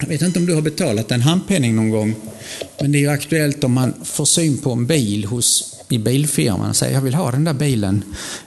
Jag 0.00 0.08
vet 0.08 0.22
inte 0.22 0.38
om 0.38 0.46
du 0.46 0.54
har 0.54 0.62
betalat 0.62 1.10
en 1.10 1.22
handpenning 1.22 1.76
någon 1.76 1.90
gång, 1.90 2.14
men 2.80 2.92
det 2.92 2.98
är 2.98 3.00
ju 3.00 3.08
aktuellt 3.08 3.64
om 3.64 3.72
man 3.72 3.94
får 4.04 4.24
syn 4.24 4.58
på 4.58 4.72
en 4.72 4.86
bil 4.86 5.24
hos 5.24 5.74
i 5.90 5.98
bilfirman 5.98 6.70
och 6.70 6.76
säger 6.76 6.94
jag 6.94 7.00
vill 7.00 7.14
ha 7.14 7.30
den 7.30 7.44
där 7.44 7.52
bilen. 7.52 8.04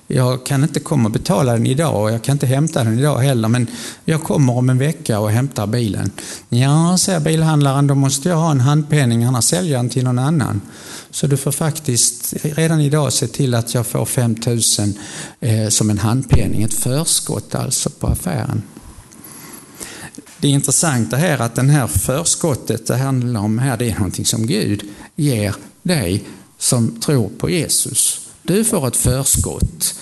Jag 0.07 0.45
kan 0.45 0.63
inte 0.63 0.79
komma 0.79 1.05
och 1.05 1.11
betala 1.11 1.53
den 1.53 1.65
idag 1.65 2.01
och 2.01 2.11
jag 2.11 2.23
kan 2.23 2.33
inte 2.33 2.45
hämta 2.45 2.83
den 2.83 2.99
idag 2.99 3.17
heller 3.17 3.47
men 3.47 3.67
jag 4.05 4.23
kommer 4.23 4.57
om 4.57 4.69
en 4.69 4.77
vecka 4.77 5.19
och 5.19 5.31
hämtar 5.31 5.67
bilen. 5.67 6.11
Ja, 6.49 6.97
säger 6.99 7.19
bilhandlaren, 7.19 7.87
då 7.87 7.95
måste 7.95 8.29
jag 8.29 8.35
ha 8.35 8.51
en 8.51 8.59
handpenning 8.59 9.23
annars 9.23 9.45
säljer 9.45 9.71
jag 9.71 9.79
den 9.79 9.89
till 9.89 10.03
någon 10.03 10.19
annan. 10.19 10.61
Så 11.11 11.27
du 11.27 11.37
får 11.37 11.51
faktiskt 11.51 12.33
redan 12.43 12.81
idag 12.81 13.13
se 13.13 13.27
till 13.27 13.53
att 13.53 13.73
jag 13.73 13.87
får 13.87 14.05
5000 14.05 14.93
eh, 15.39 15.67
som 15.67 15.89
en 15.89 15.97
handpenning, 15.97 16.63
ett 16.63 16.73
förskott 16.73 17.55
alltså 17.55 17.89
på 17.89 18.07
affären. 18.07 18.61
Det 20.41 20.47
intressanta 20.47 21.17
här 21.17 21.37
är 21.37 21.41
att 21.41 21.55
det 21.55 21.61
här 21.61 21.87
förskottet 21.87 22.87
det 22.87 22.97
handlar 22.97 23.41
om 23.41 23.59
här, 23.59 23.77
det 23.77 23.89
är 23.89 23.93
någonting 23.95 24.25
som 24.25 24.47
Gud 24.47 24.83
ger 25.15 25.55
dig 25.83 26.23
som 26.57 26.99
tror 26.99 27.29
på 27.29 27.49
Jesus. 27.49 28.27
Du 28.43 28.63
får 28.65 28.87
ett 28.87 28.95
förskott, 28.95 29.95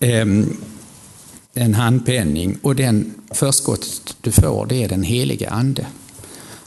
ehm, 0.00 0.56
en 1.54 1.74
handpenning 1.74 2.58
och 2.62 2.76
den 2.76 3.14
förskottet 3.30 4.16
du 4.20 4.32
får 4.32 4.66
det 4.66 4.84
är 4.84 4.88
den 4.88 5.02
helige 5.02 5.50
Ande. 5.50 5.86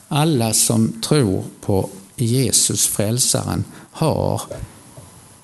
Alla 0.08 0.54
som 0.54 1.02
tror 1.02 1.44
på 1.62 1.90
Jesus, 2.16 2.88
frälsaren, 2.88 3.64
har 3.92 4.42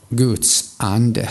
Guds 0.10 0.74
ande. 0.78 1.30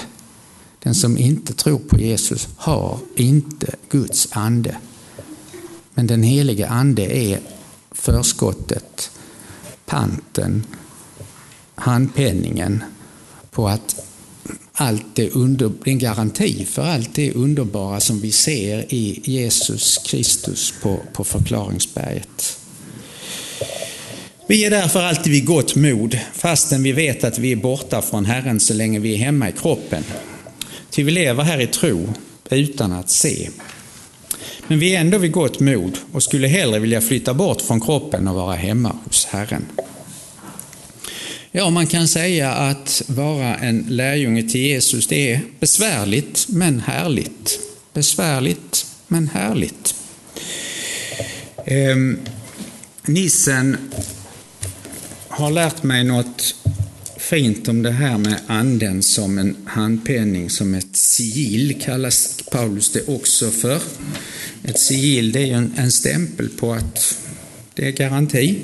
Den 0.78 0.94
som 0.94 1.18
inte 1.18 1.54
tror 1.54 1.78
på 1.78 1.98
Jesus 1.98 2.48
har 2.56 2.98
inte 3.16 3.74
Guds 3.90 4.28
ande. 4.30 4.76
Men 6.00 6.06
den 6.06 6.22
helige 6.22 6.68
ande 6.68 7.02
är 7.02 7.38
förskottet, 7.92 9.10
panten 9.86 10.66
handpenningen 11.74 12.84
på 13.50 13.68
att 13.68 13.96
allt 14.72 15.04
det 15.14 15.30
under, 15.30 15.72
en 15.84 15.98
garanti 15.98 16.64
för 16.64 16.82
allt 16.82 17.14
det 17.14 17.32
underbara 17.32 18.00
som 18.00 18.20
vi 18.20 18.32
ser 18.32 18.94
i 18.94 19.20
Jesus 19.24 19.98
Kristus 19.98 20.74
på, 20.82 21.00
på 21.12 21.24
förklaringsberget. 21.24 22.58
Vi 24.46 24.64
är 24.64 24.70
därför 24.70 25.02
alltid 25.02 25.32
vid 25.32 25.46
gott 25.46 25.76
mod, 25.76 26.18
fastän 26.32 26.82
vi 26.82 26.92
vet 26.92 27.24
att 27.24 27.38
vi 27.38 27.52
är 27.52 27.56
borta 27.56 28.02
från 28.02 28.24
Herren 28.24 28.60
så 28.60 28.74
länge 28.74 28.98
vi 28.98 29.14
är 29.14 29.18
hemma 29.18 29.48
i 29.48 29.52
kroppen. 29.52 30.04
Ty 30.90 31.02
vi 31.02 31.10
lever 31.10 31.44
här 31.44 31.60
i 31.60 31.66
tro, 31.66 32.08
utan 32.50 32.92
att 32.92 33.10
se. 33.10 33.50
Men 34.66 34.78
vi 34.78 34.94
är 34.94 35.00
ändå 35.00 35.18
vid 35.18 35.32
gott 35.32 35.60
mod 35.60 35.98
och 36.12 36.22
skulle 36.22 36.48
hellre 36.48 36.78
vilja 36.78 37.00
flytta 37.00 37.34
bort 37.34 37.60
från 37.62 37.80
kroppen 37.80 38.28
och 38.28 38.34
vara 38.34 38.54
hemma 38.54 38.96
hos 39.04 39.26
Herren. 39.26 39.66
Ja, 41.52 41.70
man 41.70 41.86
kan 41.86 42.08
säga 42.08 42.52
att 42.52 43.02
vara 43.06 43.56
en 43.56 43.84
lärjunge 43.88 44.42
till 44.42 44.60
Jesus, 44.60 45.06
det 45.06 45.32
är 45.32 45.40
besvärligt 45.60 46.46
men 46.48 46.80
härligt. 46.80 47.60
Besvärligt 47.92 48.86
men 49.06 49.28
härligt. 49.28 49.94
Eh, 51.66 51.96
nissen 53.02 53.76
har 55.28 55.50
lärt 55.50 55.82
mig 55.82 56.04
något 56.04 56.54
fint 57.30 57.68
om 57.68 57.82
det 57.82 57.90
här 57.90 58.18
med 58.18 58.40
anden 58.46 59.02
som 59.02 59.38
en 59.38 59.56
handpenning, 59.64 60.50
som 60.50 60.74
ett 60.74 60.96
sigill 60.96 61.80
kallas 61.82 62.42
Paulus 62.50 62.92
det 62.92 63.08
också 63.08 63.50
för. 63.50 63.80
Ett 64.64 64.78
sigill 64.78 65.32
det 65.32 65.50
är 65.50 65.54
en, 65.54 65.74
en 65.76 65.92
stämpel 65.92 66.48
på 66.48 66.72
att 66.72 67.18
det 67.74 67.86
är 67.86 67.90
garanti. 67.90 68.58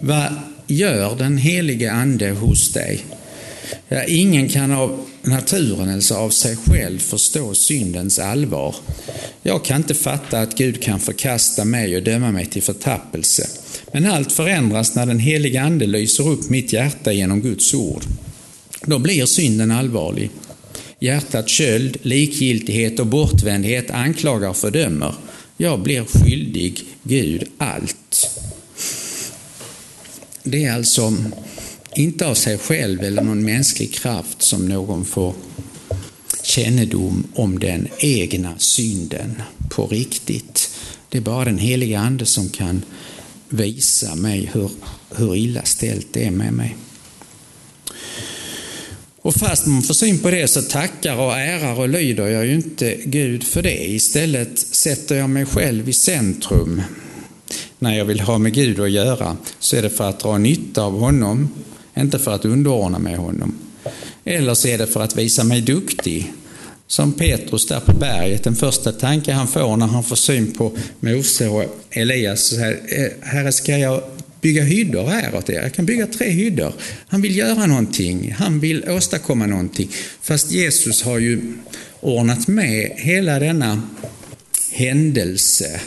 Vad 0.00 0.34
gör 0.66 1.16
den 1.16 1.38
helige 1.38 1.92
Ande 1.92 2.30
hos 2.30 2.72
dig? 2.72 3.04
Ja, 3.88 4.04
ingen 4.04 4.48
kan 4.48 4.72
av 4.72 5.06
naturen, 5.22 5.94
alltså 5.94 6.14
av 6.14 6.30
sig 6.30 6.56
själv, 6.56 6.98
förstå 6.98 7.54
syndens 7.54 8.18
allvar. 8.18 8.76
Jag 9.42 9.64
kan 9.64 9.76
inte 9.76 9.94
fatta 9.94 10.40
att 10.40 10.56
Gud 10.56 10.82
kan 10.82 11.00
förkasta 11.00 11.64
mig 11.64 11.96
och 11.96 12.02
döma 12.02 12.32
mig 12.32 12.46
till 12.46 12.62
förtappelse. 12.62 13.48
Men 13.94 14.06
allt 14.06 14.32
förändras 14.32 14.94
när 14.94 15.06
den 15.06 15.18
helige 15.18 15.62
Ande 15.62 15.86
lyser 15.86 16.28
upp 16.28 16.50
mitt 16.50 16.72
hjärta 16.72 17.12
genom 17.12 17.40
Guds 17.40 17.74
ord. 17.74 18.04
Då 18.82 18.98
blir 18.98 19.26
synden 19.26 19.70
allvarlig. 19.70 20.30
Hjärtat 21.00 21.48
köld, 21.48 21.96
likgiltighet 22.02 23.00
och 23.00 23.06
bortvändhet 23.06 23.90
anklagar 23.90 24.48
och 24.48 24.56
fördömer. 24.56 25.14
Jag 25.56 25.82
blir 25.82 26.04
skyldig 26.04 26.84
Gud 27.02 27.44
allt. 27.58 28.30
det 30.42 30.64
är 30.64 30.72
alltså 30.72 31.16
inte 31.96 32.26
av 32.26 32.34
sig 32.34 32.58
själv 32.58 33.02
eller 33.02 33.22
någon 33.22 33.44
mänsklig 33.44 33.94
kraft 33.94 34.42
som 34.42 34.68
någon 34.68 35.04
får 35.04 35.34
kännedom 36.42 37.24
om 37.34 37.58
den 37.58 37.88
egna 37.98 38.54
synden 38.58 39.42
på 39.70 39.86
riktigt. 39.86 40.70
Det 41.08 41.18
är 41.18 41.22
bara 41.22 41.44
den 41.44 41.58
heliga 41.58 42.00
Ande 42.00 42.26
som 42.26 42.48
kan 42.48 42.82
visa 43.48 44.14
mig 44.14 44.50
hur, 44.52 44.70
hur 45.16 45.36
illa 45.36 45.62
ställt 45.62 46.06
det 46.12 46.26
är 46.26 46.30
med 46.30 46.52
mig. 46.52 46.76
Och 49.24 49.34
fast 49.34 49.66
man 49.66 49.82
får 49.82 49.94
syn 49.94 50.18
på 50.18 50.30
det 50.30 50.48
så 50.48 50.62
tackar 50.62 51.16
och 51.16 51.38
ärar 51.38 51.78
och 51.80 51.88
lyder 51.88 52.28
jag 52.28 52.46
ju 52.46 52.54
inte 52.54 52.96
Gud 53.04 53.44
för 53.44 53.62
det. 53.62 53.84
Istället 53.90 54.58
sätter 54.58 55.16
jag 55.16 55.30
mig 55.30 55.46
själv 55.46 55.88
i 55.88 55.92
centrum. 55.92 56.82
När 57.78 57.98
jag 57.98 58.04
vill 58.04 58.20
ha 58.20 58.38
med 58.38 58.54
Gud 58.54 58.80
att 58.80 58.90
göra 58.90 59.36
så 59.58 59.76
är 59.76 59.82
det 59.82 59.90
för 59.90 60.08
att 60.08 60.20
dra 60.20 60.38
nytta 60.38 60.82
av 60.82 60.98
honom, 60.98 61.48
inte 61.96 62.18
för 62.18 62.34
att 62.34 62.44
underordna 62.44 62.98
mig 62.98 63.16
honom. 63.16 63.58
Eller 64.24 64.54
så 64.54 64.68
är 64.68 64.78
det 64.78 64.86
för 64.86 65.02
att 65.02 65.16
visa 65.16 65.44
mig 65.44 65.60
duktig. 65.60 66.32
Som 66.86 67.12
Petrus 67.12 67.66
där 67.66 67.80
på 67.80 67.92
berget, 67.92 68.44
den 68.44 68.56
första 68.56 68.92
tanke 68.92 69.32
han 69.32 69.48
får 69.48 69.76
när 69.76 69.86
han 69.86 70.04
får 70.04 70.16
syn 70.16 70.52
på 70.52 70.76
Mose 71.00 71.48
och 71.48 71.64
Elias. 71.90 72.42
Så 72.42 72.56
här, 72.56 72.80
eh, 72.88 73.28
Herre, 73.28 73.52
ska 73.52 73.78
jag 73.78 74.02
bygga 74.40 74.62
hyddor 74.62 75.06
här 75.06 75.34
åt 75.34 75.50
er. 75.50 75.62
Jag 75.62 75.74
kan 75.74 75.86
bygga 75.86 76.06
tre 76.06 76.30
hyddor. 76.30 76.72
Han 77.06 77.22
vill 77.22 77.36
göra 77.36 77.66
någonting. 77.66 78.34
Han 78.38 78.60
vill 78.60 78.90
åstadkomma 78.90 79.46
någonting. 79.46 79.90
Fast 80.20 80.50
Jesus 80.50 81.02
har 81.02 81.18
ju 81.18 81.52
ordnat 82.00 82.48
med 82.48 82.92
hela 82.96 83.38
denna 83.38 83.82
händelse 84.70 85.80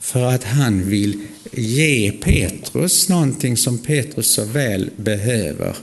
för 0.00 0.26
att 0.26 0.44
han 0.44 0.88
vill 0.88 1.20
ge 1.52 2.12
Petrus 2.12 3.08
någonting 3.08 3.56
som 3.56 3.78
Petrus 3.78 4.34
så 4.34 4.44
väl 4.44 4.90
behöver. 4.96 5.76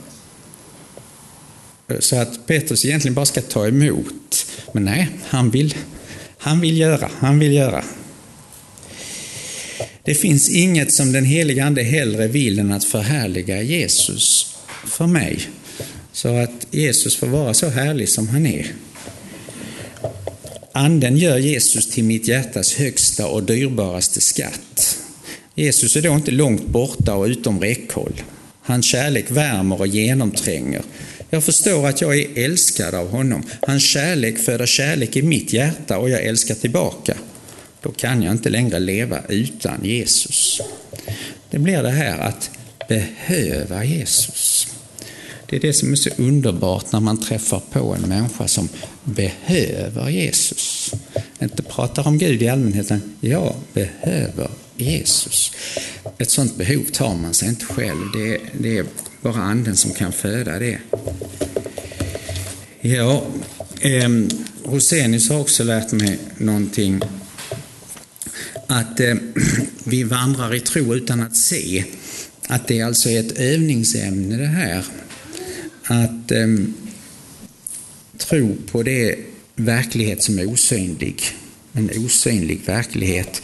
Så 2.00 2.16
att 2.16 2.48
Petrus 2.48 2.86
egentligen 2.86 3.16
bara 3.16 3.26
ska 3.26 3.42
ta 3.42 3.68
emot. 3.68 4.46
Men 4.72 4.86
nej, 4.86 5.10
han 5.28 5.50
vill, 5.50 5.76
han 6.38 6.62
vill 6.62 6.78
göra, 6.78 7.10
han 7.20 7.40
vill 7.40 7.54
göra. 7.54 7.84
Det 10.04 10.16
finns 10.16 10.50
inget 10.50 10.94
som 10.94 11.12
den 11.12 11.26
helige 11.26 11.66
Ande 11.66 11.84
hellre 11.84 12.28
vill 12.28 12.60
än 12.60 12.72
att 12.72 12.84
förhärliga 12.84 13.62
Jesus 13.62 14.56
för 14.86 15.08
mig. 15.08 15.40
Så 16.12 16.38
att 16.38 16.68
Jesus 16.72 17.16
får 17.16 17.28
vara 17.28 17.54
så 17.54 17.70
härlig 17.70 18.10
som 18.10 18.28
han 18.28 18.46
är. 18.46 18.72
Anden 20.72 21.18
gör 21.18 21.38
Jesus 21.38 21.90
till 21.90 22.04
mitt 22.04 22.28
hjärtas 22.28 22.74
högsta 22.74 23.28
och 23.28 23.44
dyrbaraste 23.44 24.22
skatt. 24.22 24.98
Jesus 25.56 25.96
är 25.96 26.02
då 26.02 26.14
inte 26.14 26.32
långt 26.32 26.68
borta 26.68 27.16
och 27.16 27.26
utom 27.26 27.60
räckhåll. 27.60 28.22
Hans 28.62 28.86
kärlek 28.86 29.32
värmer 29.32 29.80
och 29.80 29.88
genomtränger. 29.88 30.82
Jag 31.30 31.44
förstår 31.44 31.88
att 31.88 32.02
jag 32.02 32.18
är 32.18 32.46
älskad 32.46 32.96
av 32.96 33.10
honom. 33.10 33.44
Hans 33.62 33.84
kärlek 33.84 34.38
föder 34.38 34.66
kärlek 34.66 35.16
i 35.16 35.22
mitt 35.22 35.54
hjärta 35.54 35.98
och 35.98 36.10
jag 36.10 36.24
älskar 36.24 36.56
tillbaka 36.56 37.18
då 37.82 37.92
kan 37.92 38.22
jag 38.24 38.32
inte 38.32 38.50
längre 38.50 38.80
leva 38.80 39.22
utan 39.30 39.80
Jesus. 39.84 40.62
Det 41.50 41.60
blir 41.60 41.84
det 41.84 41.92
här 41.92 42.20
att 42.20 42.50
behöva 42.88 43.84
Jesus. 43.84 44.68
Det 45.50 45.56
är 45.56 45.60
det 45.60 45.74
som 45.74 45.92
är 45.92 45.96
så 45.96 46.10
underbart 46.18 46.92
när 46.92 47.00
man 47.00 47.22
träffar 47.22 47.62
på 47.72 47.96
en 47.96 48.10
människa 48.10 48.48
som 48.48 48.70
behöver 49.04 50.10
Jesus. 50.10 50.92
Inte 51.42 51.64
pratar 51.64 52.08
om 52.08 52.18
Gud 52.18 52.42
i 52.42 52.50
allmänhet, 52.50 52.86
utan 52.86 53.16
jag 53.22 53.56
behöver 53.74 54.50
Jesus. 54.76 55.52
Ett 56.18 56.32
sånt 56.32 56.56
behov 56.56 56.84
tar 56.92 57.16
man 57.16 57.34
sig 57.34 57.50
inte 57.50 57.66
själv. 57.66 58.12
Det, 58.14 58.40
det 58.60 58.78
är 58.78 58.86
bara 59.22 59.42
anden 59.42 59.76
som 59.76 59.94
kan 59.94 60.12
föda 60.12 60.60
det. 60.60 60.80
Ja, 62.82 63.26
eh, 63.82 64.10
Rosenius 64.64 65.30
har 65.30 65.40
också 65.40 65.64
lärt 65.64 65.92
mig 65.92 66.20
någonting 66.38 67.02
att 68.68 69.00
eh, 69.00 69.16
vi 69.84 70.04
vandrar 70.04 70.56
i 70.56 70.60
tro 70.60 70.96
utan 70.96 71.22
att 71.22 71.36
se. 71.36 71.84
Att 72.48 72.68
det 72.68 72.82
alltså 72.82 73.10
är 73.10 73.20
ett 73.20 73.40
övningsämne 73.40 74.38
det 74.38 74.46
här. 74.46 74.86
Att 75.84 76.32
eh, 76.32 76.48
tro 78.18 78.56
på 78.72 78.84
det 78.84 79.16
verklighet 79.56 80.24
som 80.24 80.40
är 80.40 80.50
osynlig. 80.50 81.24
En 81.74 81.90
osynlig 82.06 82.62
verklighet. 82.66 83.42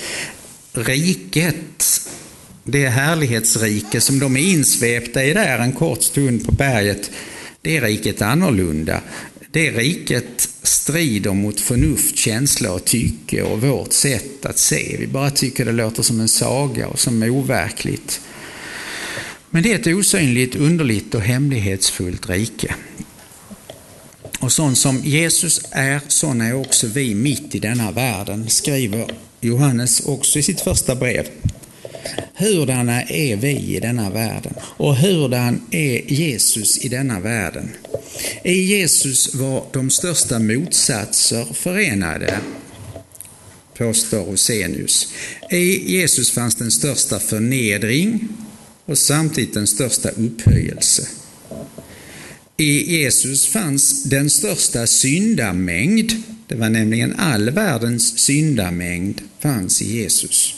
Riket, 0.74 2.02
det 2.64 2.88
härlighetsrike 2.88 4.02
som 4.02 4.20
de 4.20 4.38
är 4.38 4.42
insvepta 4.42 5.24
i 5.24 5.34
där 5.34 5.60
en 5.60 5.72
kort 5.72 6.04
stund 6.04 6.46
på 6.46 6.52
berget, 6.52 7.12
det 7.62 7.82
riket 7.82 8.22
är 8.22 8.26
annorlunda. 8.26 9.02
Det 9.52 9.72
riket 9.72 10.50
strider 10.64 11.34
mot 11.34 11.60
förnuft, 11.60 12.18
känsla 12.18 12.72
och 12.72 12.86
tycke 12.86 13.44
och 13.44 13.62
vårt 13.62 13.94
sätt 13.94 14.46
att 14.46 14.58
se. 14.58 14.96
Vi 15.00 15.08
bara 15.08 15.30
tycker 15.30 15.66
det 15.66 15.72
låter 15.72 16.04
som 16.04 16.20
en 16.20 16.28
saga 16.28 16.88
och 16.88 17.00
som 17.00 17.24
overkligt. 17.24 18.22
Men 19.50 19.64
det 19.64 19.74
är 19.74 19.80
ett 19.80 19.88
osynligt, 19.88 20.56
underligt 20.56 21.16
och 21.16 21.22
hemlighetsfullt 21.22 22.30
rike. 22.30 22.76
Och 24.40 24.52
sån 24.52 24.76
som 24.76 25.00
Jesus 25.04 25.62
är, 25.72 26.02
sån 26.08 26.42
är 26.42 26.54
också 26.54 26.88
vi 26.88 27.16
mitt 27.16 27.56
i 27.56 27.60
denna 27.60 27.92
världen, 27.92 28.50
skriver 28.50 29.06
Johannes 29.42 30.00
också 30.00 30.40
i 30.40 30.44
sitt 30.44 30.62
första 30.62 30.96
brev. 30.96 31.28
Hurdana 32.34 33.04
är 33.04 33.36
vi 33.36 33.76
i 33.76 33.80
denna 33.80 34.10
världen 34.10 34.54
och 34.60 34.96
hurdan 34.96 35.62
är 35.72 36.12
Jesus 36.12 36.78
i 36.78 36.90
denna 36.90 37.20
världen? 37.20 37.70
I 38.44 38.54
Jesus 38.54 39.36
var 39.36 39.66
de 39.74 39.90
största 39.90 40.40
motsatser 40.40 41.46
förenade, 41.54 42.40
påstår 43.78 44.26
Rosenius. 44.26 45.08
I 45.52 45.96
Jesus 45.98 46.32
fanns 46.32 46.56
den 46.56 46.72
största 46.72 47.20
förnedring 47.20 48.28
och 48.86 48.98
samtidigt 48.98 49.54
den 49.54 49.68
största 49.68 50.10
upphöjelse. 50.10 51.08
I 52.58 52.98
Jesus 52.98 53.48
fanns 53.48 54.04
den 54.04 54.30
största 54.30 54.88
syndamängd. 54.88 56.12
Det 56.48 56.56
var 56.56 56.70
nämligen 56.70 57.16
all 57.18 57.50
världens 57.50 58.20
syndamängd 58.20 59.22
fanns 59.40 59.82
i 59.82 59.98
Jesus. 59.98 60.56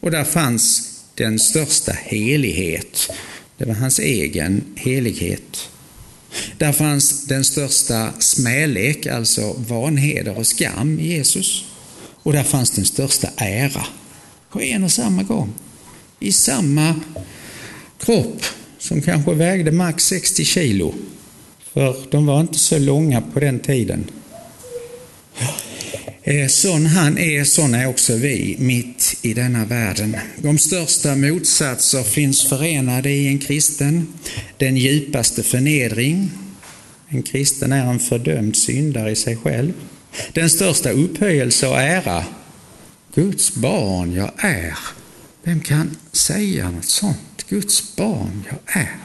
Och 0.00 0.10
där 0.10 0.24
fanns 0.24 0.92
den 1.14 1.38
största 1.38 1.92
helighet. 1.92 3.10
Det 3.56 3.64
var 3.64 3.74
hans 3.74 3.98
egen 3.98 4.64
helighet. 4.76 5.68
Där 6.58 6.72
fanns 6.72 7.24
den 7.26 7.44
största 7.44 8.12
smälek, 8.18 9.06
alltså 9.06 9.52
vanheder 9.52 10.38
och 10.38 10.46
skam 10.46 11.00
i 11.00 11.06
Jesus. 11.06 11.64
Och 12.22 12.32
där 12.32 12.42
fanns 12.42 12.70
den 12.70 12.84
största 12.84 13.28
ära 13.36 13.86
på 14.50 14.60
en 14.60 14.84
och 14.84 14.92
samma 14.92 15.22
gång. 15.22 15.52
I 16.20 16.32
samma 16.32 16.94
kropp 17.98 18.42
som 18.78 19.02
kanske 19.02 19.34
vägde 19.34 19.72
max 19.72 20.04
60 20.04 20.44
kilo. 20.44 20.94
För 21.72 21.96
de 22.10 22.26
var 22.26 22.40
inte 22.40 22.58
så 22.58 22.78
långa 22.78 23.20
på 23.20 23.40
den 23.40 23.60
tiden. 23.60 24.10
Eh, 26.28 26.48
sån 26.48 26.86
han 26.86 27.18
är, 27.18 27.44
sån 27.44 27.74
är 27.74 27.86
också 27.86 28.16
vi, 28.16 28.56
mitt 28.58 29.16
i 29.22 29.34
denna 29.34 29.64
världen. 29.64 30.16
De 30.36 30.58
största 30.58 31.16
motsatser 31.16 32.02
finns 32.02 32.48
förenade 32.48 33.10
i 33.10 33.28
en 33.28 33.38
kristen. 33.38 34.06
Den 34.56 34.76
djupaste 34.76 35.42
förnedring. 35.42 36.30
En 37.08 37.22
kristen 37.22 37.72
är 37.72 37.90
en 37.90 37.98
fördömd 37.98 38.56
syndare 38.56 39.10
i 39.10 39.16
sig 39.16 39.36
själv. 39.36 39.72
Den 40.32 40.50
största 40.50 40.90
upphöjelse 40.90 41.68
och 41.68 41.80
ära. 41.80 42.24
Guds 43.14 43.54
barn 43.54 44.14
jag 44.14 44.30
är. 44.36 44.78
Vem 45.42 45.60
kan 45.60 45.96
säga 46.12 46.70
något 46.70 46.84
sånt? 46.84 47.46
Guds 47.48 47.96
barn 47.96 48.44
jag 48.48 48.82
är. 48.82 48.96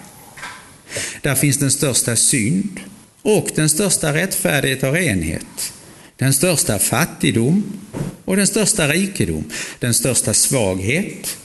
Där 1.21 1.35
finns 1.35 1.57
den 1.57 1.71
största 1.71 2.15
synd 2.15 2.79
och 3.21 3.49
den 3.55 3.69
största 3.69 4.13
rättfärdighet 4.13 4.83
och 4.83 4.93
renhet 4.93 5.73
den 6.21 6.33
största 6.33 6.79
fattigdom 6.79 7.63
och 8.25 8.37
den 8.37 8.47
största 8.47 8.87
rikedom, 8.87 9.43
den 9.79 9.93
största 9.93 10.33
svaghet 10.33 11.37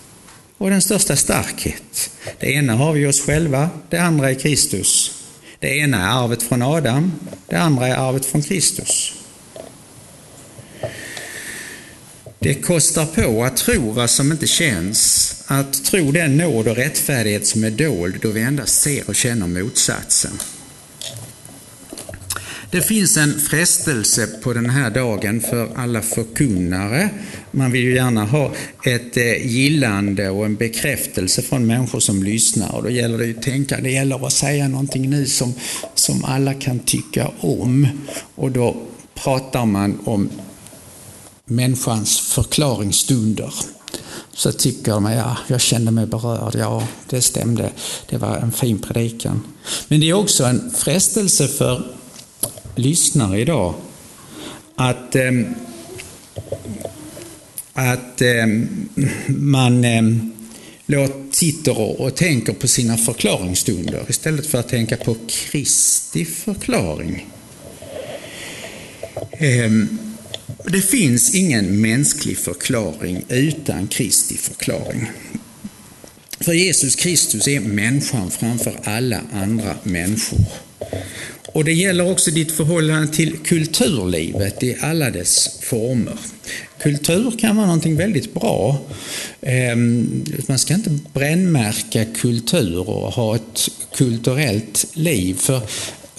och 0.58 0.70
den 0.70 0.82
största 0.82 1.16
starkhet. 1.16 2.10
Det 2.40 2.52
ena 2.52 2.74
har 2.74 2.92
vi 2.92 3.06
oss 3.06 3.20
själva, 3.20 3.70
det 3.90 3.98
andra 3.98 4.30
är 4.30 4.34
Kristus. 4.34 5.12
Det 5.58 5.78
ena 5.78 6.02
är 6.02 6.24
arvet 6.24 6.42
från 6.42 6.62
Adam, 6.62 7.12
det 7.46 7.56
andra 7.56 7.86
är 7.86 7.94
arvet 7.94 8.26
från 8.26 8.42
Kristus. 8.42 9.12
Det 12.38 12.54
kostar 12.54 13.06
på 13.06 13.44
att 13.44 13.56
tro 13.56 13.90
vad 13.90 14.10
som 14.10 14.32
inte 14.32 14.46
känns, 14.46 15.34
att 15.46 15.84
tro 15.84 16.12
den 16.12 16.36
nåd 16.36 16.68
och 16.68 16.76
rättfärdighet 16.76 17.46
som 17.46 17.64
är 17.64 17.70
dold 17.70 18.18
då 18.22 18.30
vi 18.30 18.40
endast 18.40 18.82
ser 18.82 19.08
och 19.08 19.14
känner 19.14 19.46
motsatsen. 19.46 20.38
Det 22.70 22.80
finns 22.80 23.16
en 23.16 23.40
frestelse 23.40 24.26
på 24.26 24.52
den 24.52 24.70
här 24.70 24.90
dagen 24.90 25.40
för 25.40 25.68
alla 25.76 26.02
förkunnare, 26.02 27.10
man 27.50 27.72
vill 27.72 27.82
ju 27.82 27.94
gärna 27.94 28.24
ha 28.24 28.52
ett 28.84 29.16
eh, 29.16 29.46
gillande 29.46 30.30
och 30.30 30.44
en 30.44 30.56
bekräftelse 30.56 31.42
från 31.42 31.66
människor 31.66 32.00
som 32.00 32.22
lyssnar. 32.22 32.74
Och 32.74 32.82
då 32.82 32.90
gäller 32.90 33.18
det 33.18 33.26
ju 33.26 33.36
att 33.36 33.42
tänka, 33.42 33.80
det 33.80 33.90
gäller 33.90 34.26
att 34.26 34.32
säga 34.32 34.68
någonting 34.68 35.10
nu 35.10 35.26
som, 35.26 35.54
som 35.94 36.24
alla 36.24 36.54
kan 36.54 36.78
tycka 36.78 37.30
om. 37.40 37.88
Och 38.34 38.50
då 38.50 38.76
pratar 39.14 39.66
man 39.66 39.98
om 40.04 40.30
människans 41.44 42.20
förklaringsstunder 42.20 43.54
så 44.32 44.52
tycker 44.52 44.92
de, 44.92 45.04
ja, 45.04 45.36
jag 45.46 45.60
kände 45.60 45.90
mig 45.90 46.06
berörd, 46.06 46.54
ja, 46.54 46.88
det 47.10 47.22
stämde, 47.22 47.70
det 48.08 48.16
var 48.16 48.36
en 48.36 48.52
fin 48.52 48.78
predikan. 48.78 49.42
Men 49.88 50.00
det 50.00 50.10
är 50.10 50.14
också 50.14 50.44
en 50.44 50.70
frestelse 50.70 51.48
för 51.48 51.95
lyssnare 52.78 53.40
idag 53.40 53.74
att, 54.76 55.14
eh, 55.14 55.32
att 57.72 58.22
eh, 58.22 58.46
man 59.28 59.84
eh, 59.84 60.02
sitter 61.30 62.00
och 62.00 62.14
tänker 62.16 62.52
på 62.52 62.68
sina 62.68 62.96
förklaringsstunder 62.96 64.04
istället 64.08 64.46
för 64.46 64.58
att 64.58 64.68
tänka 64.68 64.96
på 64.96 65.16
Kristi 65.28 66.24
förklaring. 66.24 67.26
Ehm, 69.38 69.98
det 70.64 70.80
finns 70.80 71.34
ingen 71.34 71.80
mänsklig 71.80 72.38
förklaring 72.38 73.24
utan 73.28 73.86
Kristi 73.86 74.36
förklaring. 74.36 75.10
För 76.40 76.52
Jesus 76.52 76.96
Kristus 76.96 77.48
är 77.48 77.60
människan 77.60 78.30
framför 78.30 78.80
alla 78.84 79.20
andra 79.32 79.76
människor. 79.82 80.65
Och 81.46 81.64
det 81.64 81.72
gäller 81.72 82.10
också 82.10 82.30
ditt 82.30 82.52
förhållande 82.52 83.08
till 83.08 83.38
kulturlivet 83.38 84.62
i 84.62 84.76
alla 84.80 85.10
dess 85.10 85.58
former. 85.62 86.18
Kultur 86.82 87.32
kan 87.38 87.56
vara 87.56 87.66
någonting 87.66 87.96
väldigt 87.96 88.34
bra. 88.34 88.78
Ehm, 89.42 90.24
man 90.48 90.58
ska 90.58 90.74
inte 90.74 90.98
brännmärka 91.12 92.04
kultur 92.04 92.88
och 92.88 93.12
ha 93.12 93.36
ett 93.36 93.68
kulturellt 93.96 94.86
liv. 94.92 95.34
För 95.34 95.60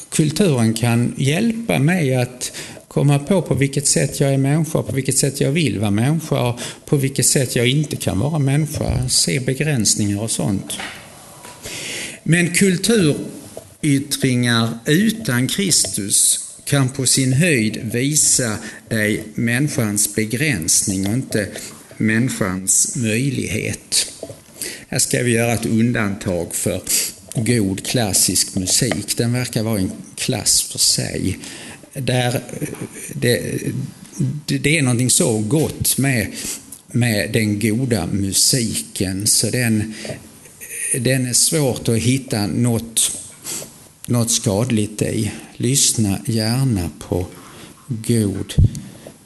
kulturen 0.10 0.74
kan 0.74 1.14
hjälpa 1.18 1.80
mig 1.80 2.16
att 2.16 2.52
komma 2.88 3.20
på 3.20 3.42
på 3.42 3.54
vilket 3.54 3.88
sätt 3.88 4.20
jag 4.20 4.34
är 4.34 4.38
människa, 4.38 4.84
på 4.84 4.96
vilket 4.96 5.18
sätt 5.18 5.42
jag 5.42 5.52
vill 5.52 5.80
vara 5.80 5.92
människa 5.92 6.50
och 6.50 6.60
på 6.86 6.96
vilket 6.98 7.26
sätt 7.26 7.56
jag 7.56 7.68
inte 7.68 7.96
kan 7.96 8.20
vara 8.20 8.40
människa. 8.40 9.10
Se 9.10 9.40
begränsningar 9.40 10.22
och 10.22 10.32
sånt. 10.32 10.74
Men 12.24 12.54
kultur 12.54 13.16
Yttringar 13.82 14.80
utan 14.86 15.48
Kristus 15.48 16.40
kan 16.66 16.90
på 16.90 17.06
sin 17.06 17.34
höjd 17.34 17.80
visa 17.94 18.58
dig 18.90 19.24
människans 19.36 20.16
begränsning 20.16 21.08
och 21.08 21.14
inte 21.14 21.48
människans 21.98 22.96
möjlighet. 22.96 24.14
Här 24.88 25.00
ska 25.00 25.24
vi 25.24 25.32
göra 25.32 25.54
ett 25.54 25.66
undantag 25.66 26.56
för 26.56 26.82
god 27.36 27.86
klassisk 27.86 28.56
musik. 28.56 29.18
Den 29.18 29.34
verkar 29.34 29.64
vara 29.64 29.80
en 29.80 29.92
klass 30.16 30.62
för 30.62 30.80
sig 30.80 31.40
där 31.94 32.44
det, 33.14 33.60
det 34.46 34.78
är 34.78 34.82
någonting 34.82 35.10
så 35.10 35.40
gott 35.40 35.98
med, 35.98 36.28
med 36.88 37.32
den 37.34 37.60
goda 37.60 38.08
musiken 38.08 39.28
så 39.28 39.50
den, 39.50 39.94
den 41.00 41.26
är 41.26 41.34
svårt 41.34 41.90
att 41.90 41.98
hitta 41.98 42.48
något, 42.48 43.12
något 44.08 44.32
skadligt 44.32 45.02
i. 45.02 45.32
Lyssna 45.58 46.20
gärna 46.26 46.90
på 47.00 47.28
god 47.88 48.54